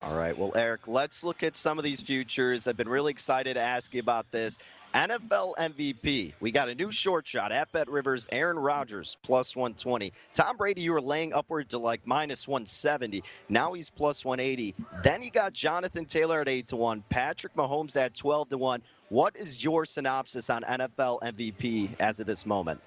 [0.00, 0.36] All right.
[0.36, 2.68] Well, Eric, let's look at some of these futures.
[2.68, 4.56] I've been really excited to ask you about this.
[4.94, 6.34] NFL MVP.
[6.38, 8.28] We got a new short shot at Bet Rivers.
[8.30, 10.12] Aaron Rodgers plus 120.
[10.34, 13.24] Tom Brady, you were laying upward to like minus 170.
[13.48, 14.76] Now he's plus 180.
[15.02, 17.02] Then you got Jonathan Taylor at 8 to 1.
[17.08, 18.82] Patrick Mahomes at 12 to 1.
[19.08, 22.80] What is your synopsis on NFL MVP as of this moment?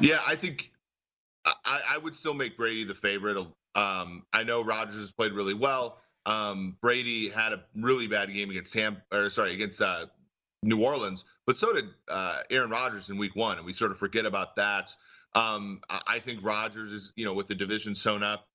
[0.00, 0.72] Yeah, I think
[1.44, 3.36] I, I would still make Brady the favorite
[3.74, 5.98] um, I know Rodgers has played really well.
[6.26, 10.06] Um, Brady had a really bad game against Tampa, or sorry, against uh,
[10.62, 13.98] New Orleans, but so did uh, Aaron Rodgers in Week One, and we sort of
[13.98, 14.94] forget about that.
[15.34, 18.46] Um, I think Rodgers is, you know, with the division sewn up.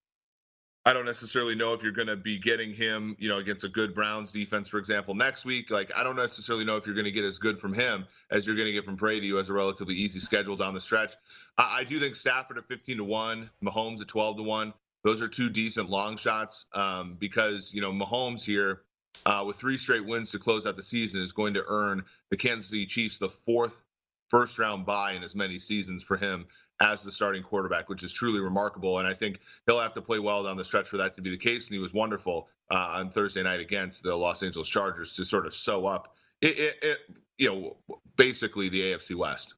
[0.88, 3.70] I don't necessarily know if you're going to be getting him, you know, against a
[3.70, 5.72] good Browns defense, for example, next week.
[5.72, 8.46] Like, I don't necessarily know if you're going to get as good from him as
[8.46, 11.16] you're going to get from Brady, who has a relatively easy schedule down the stretch.
[11.58, 14.74] I, I do think Stafford at 15 to one, Mahomes at 12 to one.
[15.06, 18.82] Those are two decent long shots um, because you know Mahomes here
[19.26, 22.38] uh, with three straight wins to close out the season is going to earn the
[22.38, 23.82] Kansas City Chiefs the fourth
[24.30, 26.48] first round bye in as many seasons for him
[26.82, 29.00] as the starting quarterback, which is truly remarkable.
[29.00, 31.30] And I think he'll have to play well down the stretch for that to be
[31.30, 31.70] the case.
[31.70, 35.46] And he was wonderful uh, on Thursday night against the Los Angeles Chargers to sort
[35.46, 36.98] of sew up it, it, it
[37.38, 37.78] you know
[38.16, 39.56] basically the AFC West.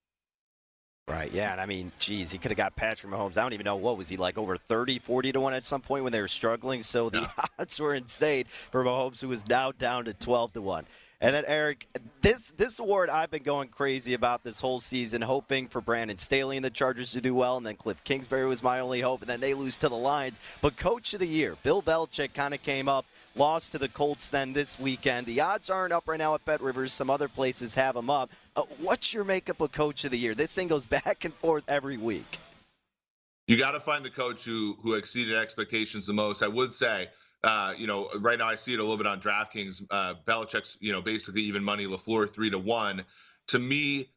[1.08, 3.38] Right, yeah, and I mean, geez, he could have got Patrick Mahomes.
[3.38, 5.80] I don't even know what was he like over 30, 40 to one at some
[5.80, 6.84] point when they were struggling.
[6.84, 7.46] So the yeah.
[7.60, 10.86] odds were insane for Mahomes, who was now down to 12 to one.
[11.20, 11.88] And then Eric,
[12.22, 16.58] this this award I've been going crazy about this whole season, hoping for Brandon Staley
[16.58, 19.30] and the Chargers to do well, and then Cliff Kingsbury was my only hope, and
[19.30, 20.38] then they lose to the Lions.
[20.62, 23.04] But Coach of the Year, Bill Belichick, kind of came up,
[23.36, 25.26] lost to the Colts then this weekend.
[25.26, 26.94] The odds aren't up right now at Bet Rivers.
[26.94, 28.30] Some other places have them up.
[28.56, 30.36] Uh, what's your makeup of Coach of the Year?
[30.36, 32.38] This thing goes back and forth every week.
[33.48, 36.44] You got to find the coach who who exceeded expectations the most.
[36.44, 37.08] I would say
[37.44, 39.84] uh, you know, right now I see it a little bit on DraftKings.
[39.90, 41.86] Uh, Belichick's, you know, basically even money.
[41.86, 43.06] Lafleur three to one.
[43.48, 44.10] To me,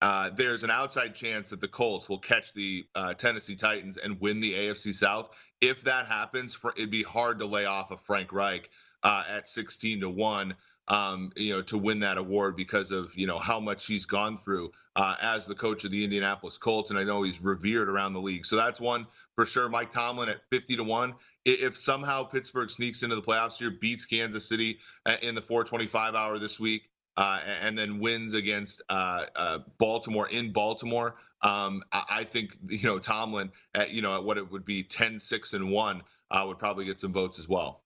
[0.00, 4.20] uh, there's an outside chance that the Colts will catch the uh, Tennessee Titans and
[4.20, 5.30] win the AFC South.
[5.60, 8.68] If that happens, for, it'd be hard to lay off of Frank Reich
[9.04, 10.54] uh, at 16 to one.
[10.88, 14.36] Um, you know, to win that award because of you know how much he's gone
[14.36, 18.14] through uh, as the coach of the Indianapolis Colts, and I know he's revered around
[18.14, 18.44] the league.
[18.44, 19.06] So that's one
[19.36, 19.68] for sure.
[19.68, 21.14] Mike Tomlin at 50 to one
[21.44, 26.14] if somehow Pittsburgh sneaks into the playoffs here, beats Kansas City uh, in the 425
[26.14, 26.82] hour this week,
[27.16, 32.98] uh, and then wins against uh, uh, Baltimore in Baltimore, um, I, think you know
[33.00, 36.58] Tomlin at you know at what it would be 10 6 and 1 uh, would
[36.58, 37.82] probably get some votes as well.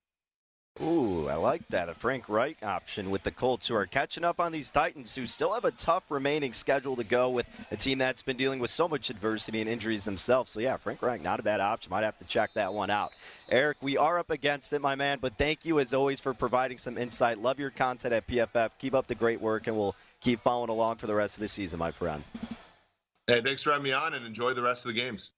[0.83, 1.89] Ooh, I like that.
[1.89, 5.27] A Frank Reich option with the Colts, who are catching up on these Titans, who
[5.27, 8.69] still have a tough remaining schedule to go with a team that's been dealing with
[8.69, 10.53] so much adversity and injuries themselves.
[10.53, 11.91] So, yeah, Frank Reich, not a bad option.
[11.91, 13.13] Might have to check that one out.
[13.49, 16.77] Eric, we are up against it, my man, but thank you as always for providing
[16.77, 17.39] some insight.
[17.39, 18.71] Love your content at PFF.
[18.79, 21.49] Keep up the great work, and we'll keep following along for the rest of the
[21.49, 22.23] season, my friend.
[23.27, 25.31] Hey, thanks for having me on, and enjoy the rest of the games.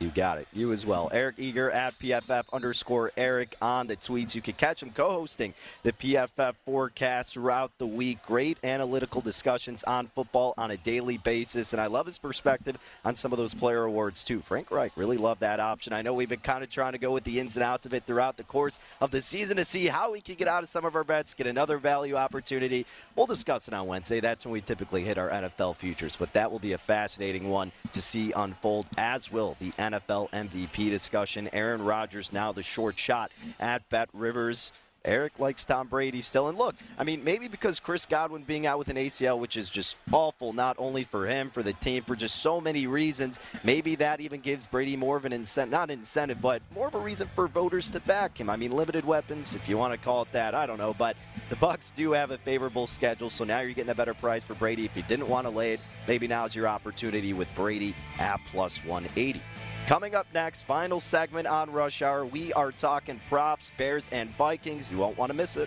[0.00, 0.46] You got it.
[0.52, 1.10] You as well.
[1.12, 4.32] Eric Eager at PFF underscore Eric on the tweets.
[4.32, 8.18] You can catch him co hosting the PFF forecast throughout the week.
[8.24, 11.72] Great analytical discussions on football on a daily basis.
[11.72, 14.38] And I love his perspective on some of those player awards, too.
[14.38, 15.92] Frank Reich, really love that option.
[15.92, 17.92] I know we've been kind of trying to go with the ins and outs of
[17.92, 20.68] it throughout the course of the season to see how we can get out of
[20.68, 22.86] some of our bets, get another value opportunity.
[23.16, 24.20] We'll discuss it on Wednesday.
[24.20, 26.14] That's when we typically hit our NFL futures.
[26.14, 29.72] But that will be a fascinating one to see unfold, as will the.
[29.92, 31.48] NFL MVP discussion.
[31.52, 34.72] Aaron Rodgers now the short shot at Bet Rivers.
[35.04, 36.48] Eric likes Tom Brady still.
[36.48, 39.70] And look, I mean, maybe because Chris Godwin being out with an ACL, which is
[39.70, 43.94] just awful, not only for him, for the team, for just so many reasons, maybe
[43.96, 47.28] that even gives Brady more of an incentive, not incentive, but more of a reason
[47.34, 48.50] for voters to back him.
[48.50, 50.94] I mean, limited weapons, if you want to call it that, I don't know.
[50.94, 51.16] But
[51.48, 54.54] the Bucs do have a favorable schedule, so now you're getting a better price for
[54.54, 54.84] Brady.
[54.84, 58.84] If you didn't want to lay it, maybe now's your opportunity with Brady at plus
[58.84, 59.40] 180.
[59.88, 64.92] Coming up next, final segment on Rush Hour, we are talking props, Bears and Vikings.
[64.92, 65.66] You won't want to miss it.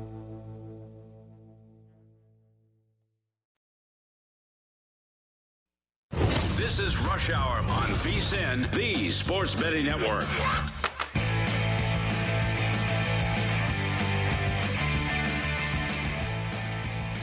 [7.33, 10.25] Hour on VSIN, the Sports Betting Network.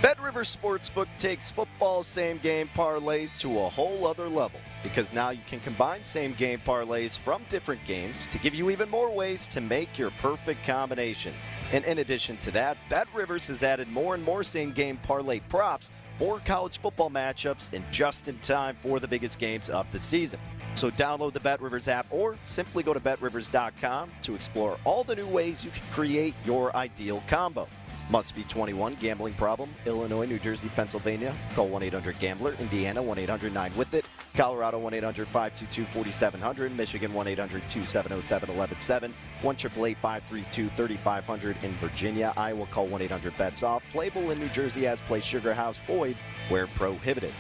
[0.01, 5.31] Bet River Sportsbook takes football same game parlays to a whole other level because now
[5.31, 9.47] you can combine same game parlays from different games to give you even more ways
[9.49, 11.35] to make your perfect combination.
[11.73, 15.41] And in addition to that, Bet Rivers has added more and more same game parlay
[15.41, 19.99] props for college football matchups and just in time for the biggest games of the
[19.99, 20.41] season.
[20.75, 25.17] So download the Bet Rivers app or simply go to betrivers.com to explore all the
[25.17, 27.69] new ways you can create your ideal combo.
[28.11, 28.95] Must be 21.
[28.95, 29.69] Gambling problem.
[29.85, 31.35] Illinois, New Jersey, Pennsylvania.
[31.55, 32.55] Call 1 800 Gambler.
[32.59, 34.07] Indiana 1 800 9 with it.
[34.35, 36.75] Colorado 1 800 522 4700.
[36.75, 39.15] Michigan 1 800 270 7117.
[39.43, 42.33] 1 532 3500 in Virginia.
[42.37, 43.85] Iowa call 1 800 bets off.
[43.93, 46.17] Playable in New Jersey as play Sugar House Void
[46.49, 47.33] where prohibited.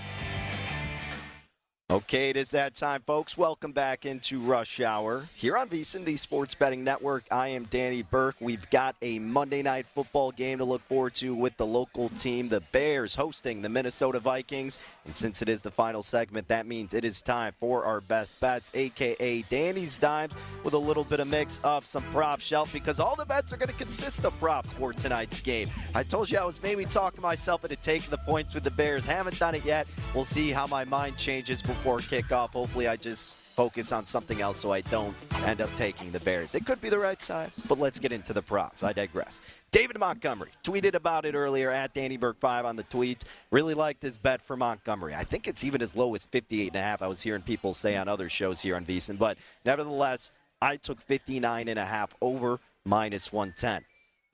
[1.91, 3.39] Okay, it is that time, folks.
[3.39, 7.24] Welcome back into Rush Hour here on VSIN, the Sports Betting Network.
[7.30, 8.36] I am Danny Burke.
[8.41, 12.51] We've got a Monday night football game to look forward to with the local team,
[12.51, 14.78] the Bears, hosting the Minnesota Vikings.
[15.07, 18.39] And since it is the final segment, that means it is time for our best
[18.39, 20.34] bets, aka Danny's Dimes,
[20.64, 23.57] with a little bit of mix of some prop shelf because all the bets are
[23.57, 25.70] going to consist of props for tonight's game.
[25.95, 29.07] I told you I was maybe talking myself into taking the points with the Bears.
[29.07, 29.89] Haven't done it yet.
[30.14, 32.51] We'll see how my mind changes before kickoff.
[32.51, 36.55] Hopefully, I just focus on something else so I don't end up taking the Bears.
[36.55, 38.83] It could be the right side, but let's get into the props.
[38.85, 39.41] I digress.
[39.72, 43.24] David Montgomery tweeted about it earlier at Danny Burke 5 on the tweets.
[43.51, 45.14] Really liked this bet for Montgomery.
[45.14, 47.03] I think it's even as low as 58.5.
[47.03, 50.31] I was hearing people say on other shows here on VSIN, but nevertheless,
[50.62, 53.85] I took 59.5 over minus 110.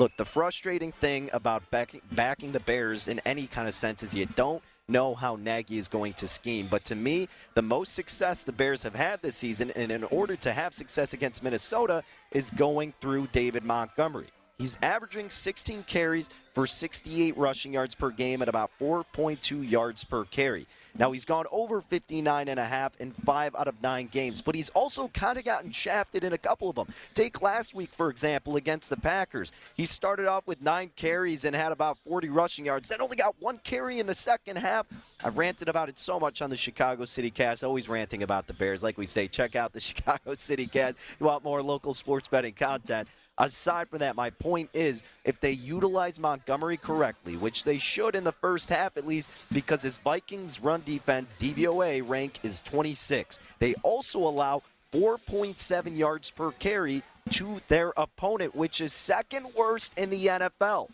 [0.00, 4.26] Look, the frustrating thing about backing the Bears in any kind of sense is you
[4.26, 6.68] don't know how Nagy is going to scheme.
[6.70, 10.36] But to me, the most success the Bears have had this season, and in order
[10.36, 14.28] to have success against Minnesota, is going through David Montgomery.
[14.58, 20.24] He's averaging 16 carries for 68 rushing yards per game at about 4.2 yards per
[20.26, 20.68] carry.
[20.96, 24.54] Now he's gone over 59 and a half in 5 out of 9 games, but
[24.54, 26.86] he's also kind of gotten shafted in a couple of them.
[27.14, 29.50] Take last week for example against the Packers.
[29.76, 32.88] He started off with 9 carries and had about 40 rushing yards.
[32.88, 34.86] Then only got 1 carry in the second half.
[35.24, 38.52] I've ranted about it so much on the Chicago City Cast, always ranting about the
[38.52, 38.84] Bears.
[38.84, 40.94] Like we say, check out the Chicago City Cast.
[41.18, 43.08] You want more local sports betting content.
[43.38, 48.22] Aside from that, my point is if they utilize Montgomery correctly, which they should in
[48.22, 53.40] the first half at least, because his Vikings run defense DVOA rank is 26.
[53.58, 54.62] They also allow
[54.92, 60.90] 4.7 yards per carry to their opponent, which is second worst in the NFL.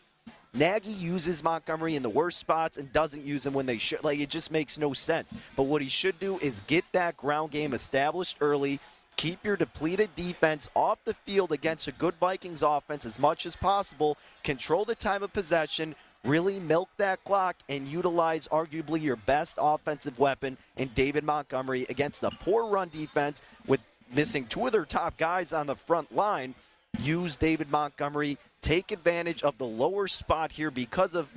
[0.53, 4.03] Nagy uses Montgomery in the worst spots and doesn't use him when they should.
[4.03, 5.33] Like, it just makes no sense.
[5.55, 8.81] But what he should do is get that ground game established early
[9.17, 13.55] Keep your depleted defense off the field against a good Vikings offense as much as
[13.55, 14.17] possible.
[14.43, 15.95] Control the time of possession.
[16.25, 22.23] Really milk that clock and utilize arguably your best offensive weapon in David Montgomery against
[22.23, 23.81] a poor run defense with
[24.15, 26.55] missing two of their top guys on the front line.
[26.99, 28.37] Use David Montgomery.
[28.63, 31.33] Take advantage of the lower spot here because of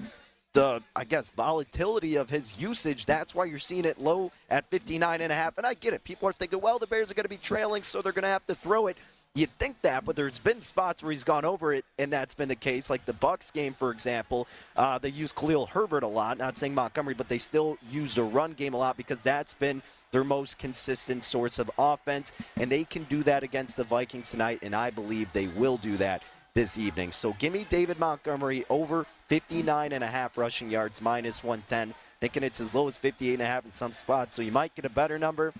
[0.53, 3.05] the I guess volatility of his usage.
[3.05, 5.57] That's why you're seeing it low at 59 and a half.
[5.57, 6.03] And I get it.
[6.03, 8.29] People are thinking, well, the Bears are going to be trailing, so they're going to
[8.29, 8.97] have to throw it.
[9.35, 12.49] You'd think that, but there's been spots where he's gone over it, and that's been
[12.49, 12.87] the case.
[12.87, 16.37] Like the Bucs game, for example, uh, they use Khalil Herbert a lot.
[16.37, 19.81] Not saying Montgomery, but they still use the run game a lot because that's been
[20.11, 24.59] their most consistent source of offense, and they can do that against the Vikings tonight,
[24.61, 26.21] and I believe they will do that
[26.55, 27.11] this evening.
[27.11, 31.95] So give me David Montgomery over 59 and a half rushing yards, minus 110.
[32.21, 34.35] Thinking it's as low as 58 and a half in some spots.
[34.35, 35.53] So you might get a better number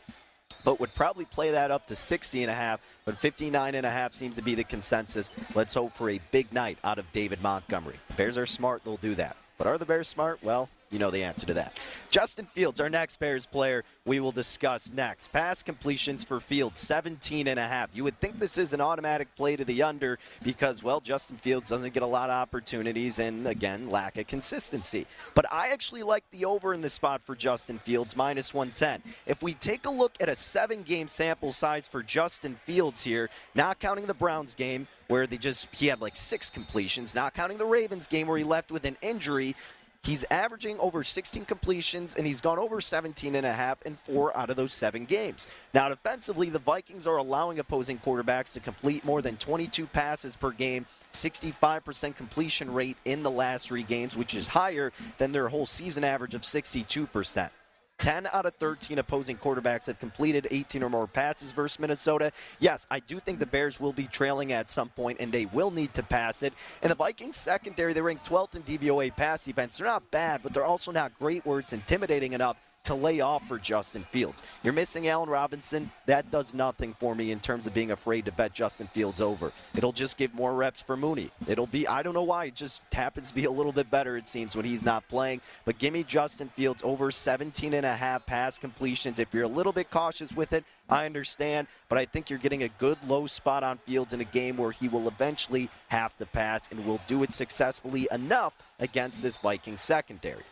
[0.63, 3.89] but would probably play that up to 60 and a half but 59 and a
[3.89, 7.41] half seems to be the consensus let's hope for a big night out of david
[7.41, 10.99] montgomery the bears are smart they'll do that but are the bears smart well you
[10.99, 11.77] know the answer to that.
[12.11, 15.33] Justin Fields, our next Bears player, we will discuss next.
[15.33, 17.89] Pass completions for Fields, 17 and a half.
[17.93, 21.69] You would think this is an automatic play to the under because, well, Justin Fields
[21.69, 25.07] doesn't get a lot of opportunities and, again, lack of consistency.
[25.33, 29.01] But I actually like the over in the spot for Justin Fields, minus 110.
[29.25, 33.29] If we take a look at a seven game sample size for Justin Fields here,
[33.55, 37.57] not counting the Browns game, where they just he had like six completions, not counting
[37.57, 39.55] the Ravens game where he left with an injury.
[40.03, 44.35] He's averaging over 16 completions and he's gone over 17 and a half in four
[44.37, 45.47] out of those seven games.
[45.73, 50.51] Now, defensively, the Vikings are allowing opposing quarterbacks to complete more than 22 passes per
[50.51, 55.65] game, 65% completion rate in the last three games, which is higher than their whole
[55.65, 57.49] season average of 62%.
[57.97, 62.31] 10 out of 13 opposing quarterbacks have completed 18 or more passes versus Minnesota.
[62.59, 65.71] Yes, I do think the Bears will be trailing at some point, and they will
[65.71, 66.53] need to pass it.
[66.81, 69.77] And the Vikings secondary, they rank 12th in DVOA pass defense.
[69.77, 73.47] They're not bad, but they're also not great where it's intimidating enough to lay off
[73.47, 74.43] for Justin Fields.
[74.61, 75.89] You're missing Allen Robinson.
[76.05, 79.53] That does nothing for me in terms of being afraid to bet Justin Fields over.
[79.73, 81.31] It'll just give more reps for Mooney.
[81.47, 84.17] It'll be, I don't know why, it just happens to be a little bit better,
[84.17, 85.39] it seems, when he's not playing.
[85.63, 89.17] But give me Justin Fields over 17 and a half pass completions.
[89.17, 91.67] If you're a little bit cautious with it, I understand.
[91.87, 94.71] But I think you're getting a good low spot on Fields in a game where
[94.71, 99.77] he will eventually have to pass and will do it successfully enough against this Viking
[99.77, 100.43] secondary.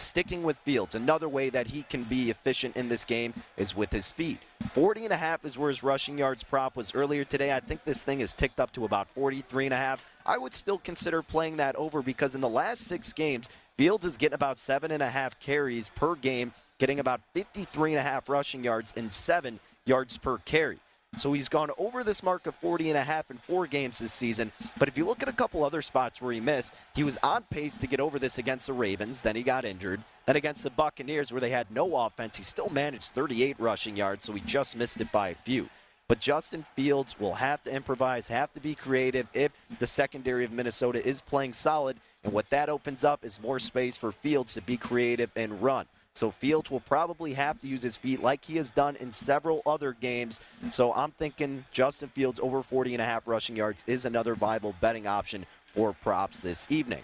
[0.00, 3.92] Sticking with Fields, another way that he can be efficient in this game is with
[3.92, 4.38] his feet.
[4.72, 7.52] 40 and a half is where his rushing yards prop was earlier today.
[7.52, 10.02] I think this thing is ticked up to about 43 and a half.
[10.24, 14.16] I would still consider playing that over because in the last six games, Fields is
[14.16, 18.28] getting about seven and a half carries per game, getting about 53 and a half
[18.28, 20.78] rushing yards and seven yards per carry.
[21.16, 24.12] So he's gone over this mark of 40 and a half in four games this
[24.12, 24.52] season.
[24.78, 27.42] But if you look at a couple other spots where he missed, he was on
[27.50, 29.20] pace to get over this against the Ravens.
[29.20, 30.02] Then he got injured.
[30.26, 34.24] Then against the Buccaneers, where they had no offense, he still managed 38 rushing yards,
[34.24, 35.68] so he just missed it by a few.
[36.06, 40.52] But Justin Fields will have to improvise, have to be creative if the secondary of
[40.52, 41.96] Minnesota is playing solid.
[42.22, 45.86] And what that opens up is more space for Fields to be creative and run.
[46.14, 49.62] So Fields will probably have to use his feet like he has done in several
[49.64, 50.40] other games.
[50.70, 54.74] So I'm thinking Justin Fields over 40 and a half rushing yards is another viable
[54.80, 57.02] betting option for props this evening.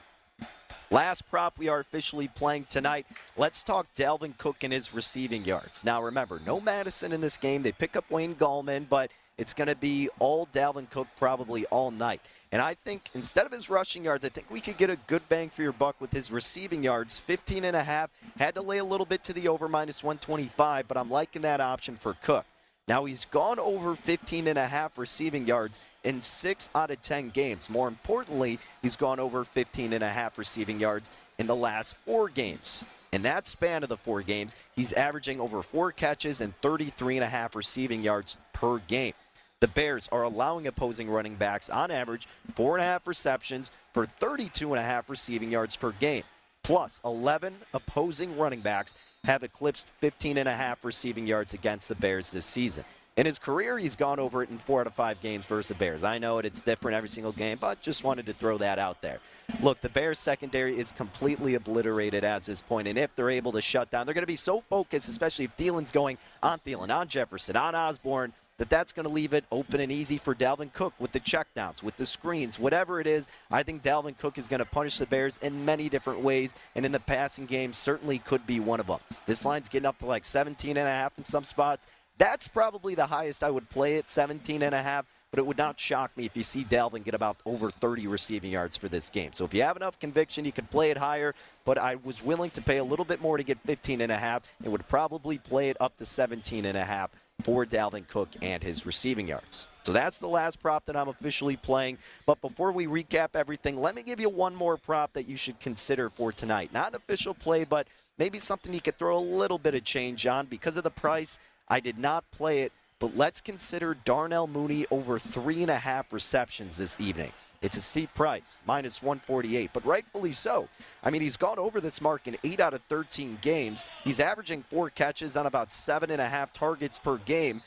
[0.91, 3.07] Last prop we are officially playing tonight.
[3.37, 5.83] Let's talk Dalvin Cook and his receiving yards.
[5.83, 7.63] Now remember, no Madison in this game.
[7.63, 11.91] They pick up Wayne Gallman, but it's going to be all Dalvin Cook probably all
[11.91, 12.20] night.
[12.53, 15.28] And I think instead of his rushing yards, I think we could get a good
[15.28, 17.20] bang for your buck with his receiving yards.
[17.20, 18.11] 15 and a half.
[18.39, 21.61] Had to lay a little bit to the over minus 125, but I'm liking that
[21.61, 22.47] option for Cook.
[22.89, 27.30] Now he's gone over 15 and a half receiving yards in 6 out of 10
[27.30, 27.68] games.
[27.68, 32.28] More importantly, he's gone over 15 and a half receiving yards in the last 4
[32.28, 32.84] games.
[33.12, 37.24] In that span of the 4 games, he's averaging over 4 catches and 33 and
[37.24, 39.14] a half receiving yards per game.
[39.63, 45.77] The Bears are allowing opposing running backs on average 4.5 receptions for 32.5 receiving yards
[45.77, 46.25] per game.
[46.63, 48.93] Plus, 11 opposing running backs
[49.25, 52.85] have eclipsed 15 and a half receiving yards against the Bears this season.
[53.17, 55.75] In his career, he's gone over it in four out of five games versus the
[55.75, 56.05] Bears.
[56.05, 59.01] I know it, it's different every single game, but just wanted to throw that out
[59.01, 59.21] there.
[59.63, 63.63] Look, the Bears' secondary is completely obliterated at this point, and if they're able to
[63.63, 67.09] shut down, they're going to be so focused, especially if Thielen's going on Thielen, on
[67.09, 70.95] Jefferson, on Osborn, that that's going to leave it open and easy for Dalvin Cook
[70.99, 73.27] with the checkdowns, with the screens, whatever it is.
[73.51, 76.87] I think Dalvin Cook is going to punish the Bears in many different ways, and
[76.87, 79.01] in the passing game certainly could be one of them.
[79.27, 81.87] This line's getting up to like 17 and a half in some spots.
[82.19, 85.05] That's probably the highest I would play it, 17 and a half.
[85.33, 88.53] But it would not shock me if you see Dalvin get about over 30 receiving
[88.53, 89.33] yards for this game.
[89.35, 91.35] So if you have enough conviction, you can play it higher.
[91.67, 94.17] But I was willing to pay a little bit more to get 15 and a
[94.17, 97.11] half, and would probably play it up to 17 and a half
[97.47, 99.68] for Dalvin Cook and his receiving yards.
[99.84, 101.99] So that's the last prop that I'm officially playing.
[102.26, 105.61] But before we recap everything, let me give you one more prop that you should
[105.61, 106.72] consider for tonight.
[106.72, 107.87] Not an official play, but
[108.18, 110.47] maybe something you could throw a little bit of change on.
[110.47, 115.20] Because of the price, I did not play it, but let's consider Darnell Mooney over
[115.20, 117.30] three and a half receptions this evening.
[117.63, 120.69] It's a steep price, minus 148, but rightfully so.
[121.03, 123.85] I mean, he's gone over this mark in 8 out of 13 games.
[124.05, 127.63] He's averaging four catches on about seven and a half targets per game.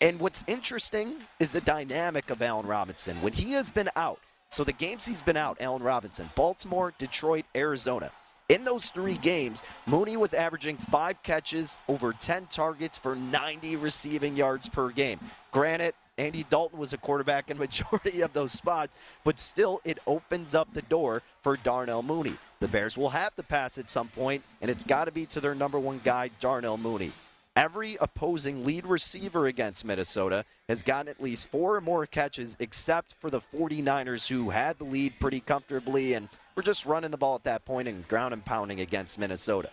[0.00, 3.20] And what's interesting is the dynamic of Allen Robinson.
[3.22, 7.44] When he has been out, so the games he's been out, Allen Robinson, Baltimore, Detroit,
[7.54, 8.10] Arizona.
[8.48, 14.36] In those three games, Mooney was averaging five catches, over 10 targets for 90 receiving
[14.36, 15.20] yards per game.
[15.52, 18.94] Granted, Andy Dalton was a quarterback in majority of those spots,
[19.24, 22.34] but still it opens up the door for Darnell Mooney.
[22.60, 25.40] The Bears will have to pass at some point, and it's got to be to
[25.40, 27.12] their number one guy, Darnell Mooney.
[27.56, 33.14] Every opposing lead receiver against Minnesota has gotten at least four or more catches, except
[33.18, 37.34] for the 49ers, who had the lead pretty comfortably and were just running the ball
[37.34, 39.70] at that point and ground and pounding against Minnesota.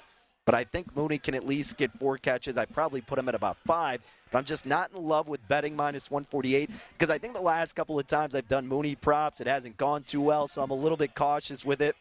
[0.48, 2.58] But I think Mooney can at least get four catches.
[2.58, 4.00] I probably put him at about five,
[4.32, 7.76] but I'm just not in love with betting minus 148 because I think the last
[7.76, 10.74] couple of times I've done Mooney props, it hasn't gone too well, so I'm a
[10.74, 11.98] little bit cautious with it.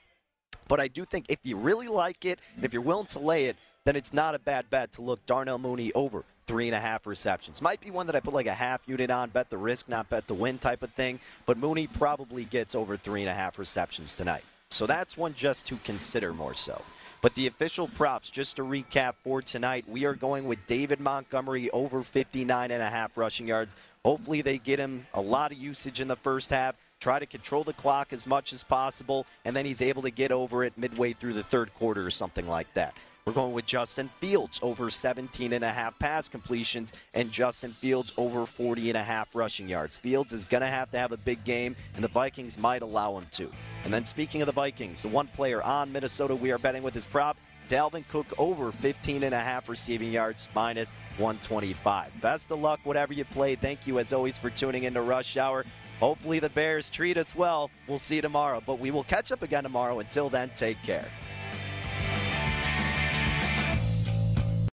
[0.68, 3.46] But I do think if you really like it and if you're willing to lay
[3.46, 6.80] it, then it's not a bad bet to look Darnell Mooney over three and a
[6.80, 7.60] half receptions.
[7.60, 10.08] Might be one that I put like a half unit on, bet the risk, not
[10.08, 11.18] bet the win type of thing.
[11.46, 14.44] But Mooney probably gets over three and a half receptions tonight.
[14.70, 16.82] So that's one just to consider more so.
[17.22, 21.70] But the official props, just to recap for tonight, we are going with David Montgomery
[21.70, 23.74] over 59 and a half rushing yards.
[24.04, 26.76] Hopefully they get him a lot of usage in the first half.
[27.00, 30.30] Try to control the clock as much as possible, and then he's able to get
[30.32, 32.94] over it midway through the third quarter or something like that.
[33.26, 38.12] We're going with Justin Fields over 17 and a half pass completions and Justin Fields
[38.16, 39.98] over 40 and a half rushing yards.
[39.98, 43.18] Fields is going to have to have a big game and the Vikings might allow
[43.18, 43.50] him to.
[43.82, 46.94] And then speaking of the Vikings, the one player on Minnesota we are betting with
[46.94, 47.36] his prop,
[47.68, 52.12] Dalvin Cook over 15 and a half receiving yards minus 125.
[52.22, 53.56] Best of luck whatever you play.
[53.56, 55.64] Thank you as always for tuning into Rush Hour.
[55.98, 57.72] Hopefully the Bears treat us well.
[57.88, 59.98] We'll see you tomorrow, but we will catch up again tomorrow.
[59.98, 61.06] Until then, take care.